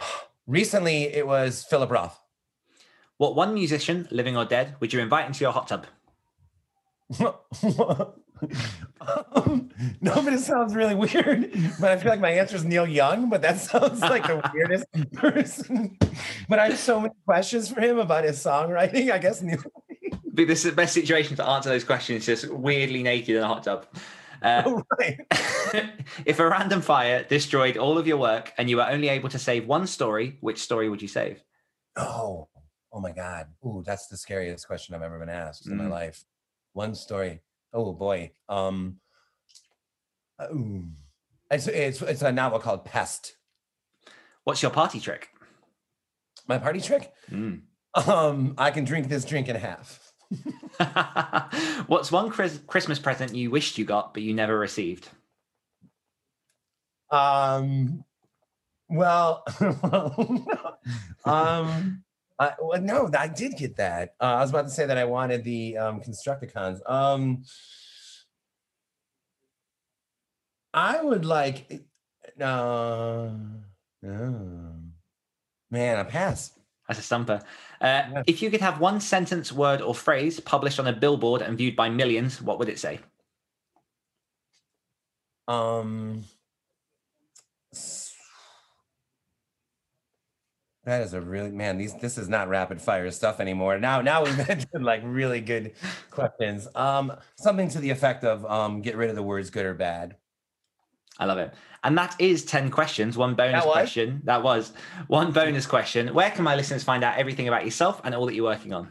[0.46, 2.23] Recently, it was Philip Roth.
[3.18, 5.86] What one musician, living or dead, would you invite into your hot tub?
[9.34, 11.52] um, no, but it sounds really weird.
[11.80, 14.86] But I feel like my answer is Neil Young, but that sounds like the weirdest
[15.12, 15.96] person.
[16.48, 19.10] But I have so many questions for him about his songwriting.
[19.12, 19.62] I guess Neil.
[20.34, 23.46] Be this is the best situation to answer those questions, just weirdly naked in a
[23.46, 23.86] hot tub.
[24.42, 25.18] Uh, Oh, right.
[26.26, 29.38] if a random fire destroyed all of your work and you were only able to
[29.38, 31.42] save one story, which story would you save?
[31.96, 32.48] Oh,
[32.94, 33.48] oh my God.
[33.66, 35.90] Ooh, that's the scariest question I've ever been asked in my Mm.
[35.90, 36.24] life.
[36.72, 37.42] One story.
[37.72, 38.32] Oh boy.
[38.48, 39.00] Um.
[40.38, 40.84] uh, ooh.
[41.50, 43.36] It's it's it's a novel called Pest.
[44.44, 45.28] What's your party trick?
[46.48, 47.12] My party trick.
[47.30, 47.62] Mm.
[48.08, 50.12] Um, I can drink this drink in half.
[51.86, 55.08] What's one Chris- Christmas present you wished you got but you never received?
[57.10, 58.04] Um,
[58.88, 59.44] well,
[61.24, 62.03] um,
[62.38, 64.14] I, well, no, I did get that.
[64.20, 66.80] Uh, I was about to say that I wanted the um, Constructicons.
[66.90, 67.44] Um,
[70.72, 71.84] I would like,
[72.40, 73.30] uh, oh,
[75.70, 76.58] man, a pass.
[76.88, 77.40] That's a stumper.
[77.80, 81.56] Uh, If you could have one sentence, word, or phrase published on a billboard and
[81.56, 82.98] viewed by millions, what would it say?
[85.46, 86.24] Um,
[90.84, 91.78] that is a really man.
[91.78, 93.78] These this is not rapid fire stuff anymore.
[93.78, 95.72] Now, now we've mentioned like really good
[96.10, 96.68] questions.
[96.74, 100.16] Um, something to the effect of um, get rid of the words good or bad.
[101.18, 101.54] I love it.
[101.84, 104.20] And that is 10 questions, one bonus That question.
[104.24, 104.72] That was
[105.06, 106.12] one bonus question.
[106.12, 108.90] Where can my listeners find out everything about yourself and all that you're working on?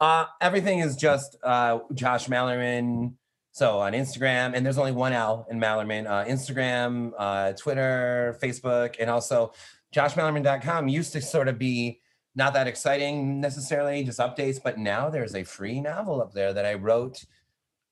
[0.00, 3.14] Uh, everything is just uh, Josh Malerman.
[3.54, 6.06] So on Instagram, and there's only one L in Malerman.
[6.06, 9.52] Uh, Instagram, uh, Twitter, Facebook, and also
[9.92, 12.00] joshmalerman.com used to sort of be
[12.34, 14.58] not that exciting necessarily, just updates.
[14.62, 17.24] But now there's a free novel up there that I wrote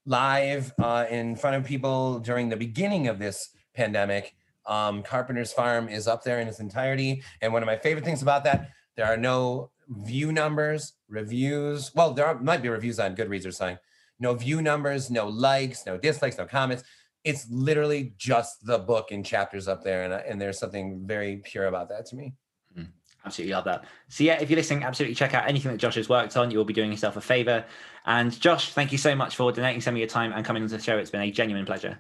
[0.07, 4.35] live uh, in front of people during the beginning of this pandemic.
[4.67, 7.23] Um, Carpenter's Farm is up there in its entirety.
[7.41, 11.93] And one of my favorite things about that, there are no view numbers, reviews.
[11.95, 13.79] Well, there are, might be reviews on Goodreads or something.
[14.19, 16.85] No view numbers, no likes, no dislikes, no comments.
[17.25, 20.05] It's literally just the book in chapters up there.
[20.05, 22.35] And, and there's something very pure about that to me.
[22.77, 22.91] Mm-hmm.
[23.25, 23.85] Absolutely love that.
[24.09, 26.51] So yeah, if you're listening, absolutely check out anything that Josh has worked on.
[26.51, 27.65] You will be doing yourself a favor.
[28.07, 30.69] And Josh, thank you so much for donating some of your time and coming on
[30.69, 30.97] the show.
[30.97, 31.99] It's been a genuine pleasure.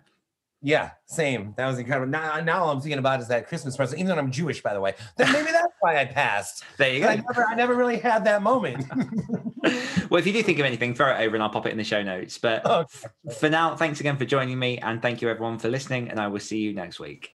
[0.62, 1.54] Yeah, same.
[1.56, 2.08] That was incredible.
[2.10, 4.74] Now, now all I'm thinking about is that Christmas present, even though I'm Jewish, by
[4.74, 4.94] the way.
[5.16, 6.64] Then maybe that's why I passed.
[6.76, 7.22] There you I go.
[7.28, 8.84] never, I never really had that moment.
[10.10, 11.78] well, if you do think of anything, throw it over and I'll pop it in
[11.78, 12.36] the show notes.
[12.36, 13.08] But Okay.
[13.38, 14.76] for now, thanks again for joining me.
[14.78, 16.10] And thank you everyone for listening.
[16.10, 17.34] And I will see you next week.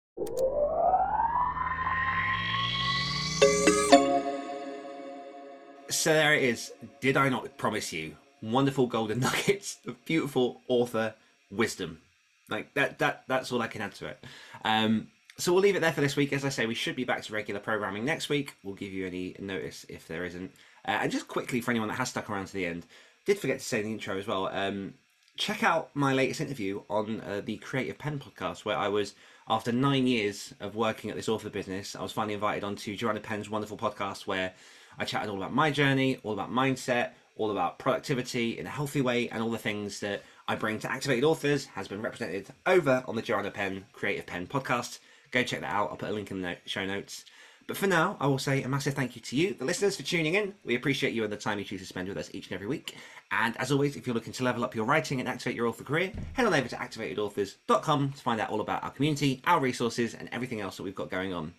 [5.90, 6.74] So there it is.
[7.00, 11.14] Did I not promise you wonderful golden nuggets of beautiful author
[11.52, 12.02] wisdom?
[12.50, 14.24] Like that that that's all I can add to it.
[14.64, 16.32] Um so we'll leave it there for this week.
[16.32, 18.56] As I say, we should be back to regular programming next week.
[18.64, 20.52] We'll give you any notice if there isn't.
[20.88, 22.86] Uh, and just quickly for anyone that has stuck around to the end,
[23.26, 24.48] did forget to say in the intro as well.
[24.48, 24.94] Um,
[25.36, 29.14] check out my latest interview on uh, the Creative Penn podcast, where I was
[29.48, 33.20] after nine years of working at this author business, I was finally invited onto Joanna
[33.20, 34.54] Penn's wonderful podcast where
[34.98, 39.02] I chatted all about my journey, all about mindset, all about productivity in a healthy
[39.02, 43.04] way, and all the things that I bring to activated authors has been represented over
[43.08, 45.00] on the Joanna Penn Creative Penn podcast.
[45.32, 45.90] Go check that out.
[45.90, 47.26] I'll put a link in the show notes.
[47.68, 50.04] But for now, I will say a massive thank you to you, the listeners, for
[50.04, 50.54] tuning in.
[50.64, 52.68] We appreciate you and the time you choose to spend with us each and every
[52.68, 52.96] week.
[53.32, 55.84] And as always, if you're looking to level up your writing and activate your author
[55.84, 60.14] career, head on over to activatedauthors.com to find out all about our community, our resources,
[60.14, 61.56] and everything else that we've got going on.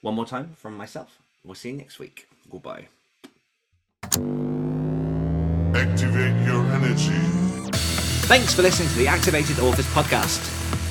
[0.00, 1.18] One more time from myself.
[1.44, 2.26] We'll see you next week.
[2.50, 2.88] Goodbye.
[5.74, 7.49] Activate your energy.
[8.30, 10.38] Thanks for listening to the Activated Authors podcast.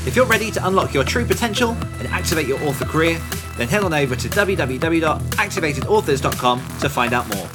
[0.05, 1.69] If you're ready to unlock your true potential
[1.99, 3.17] and activate your author career,
[3.55, 7.47] then head on over to www.activatedauthors.com to find out more.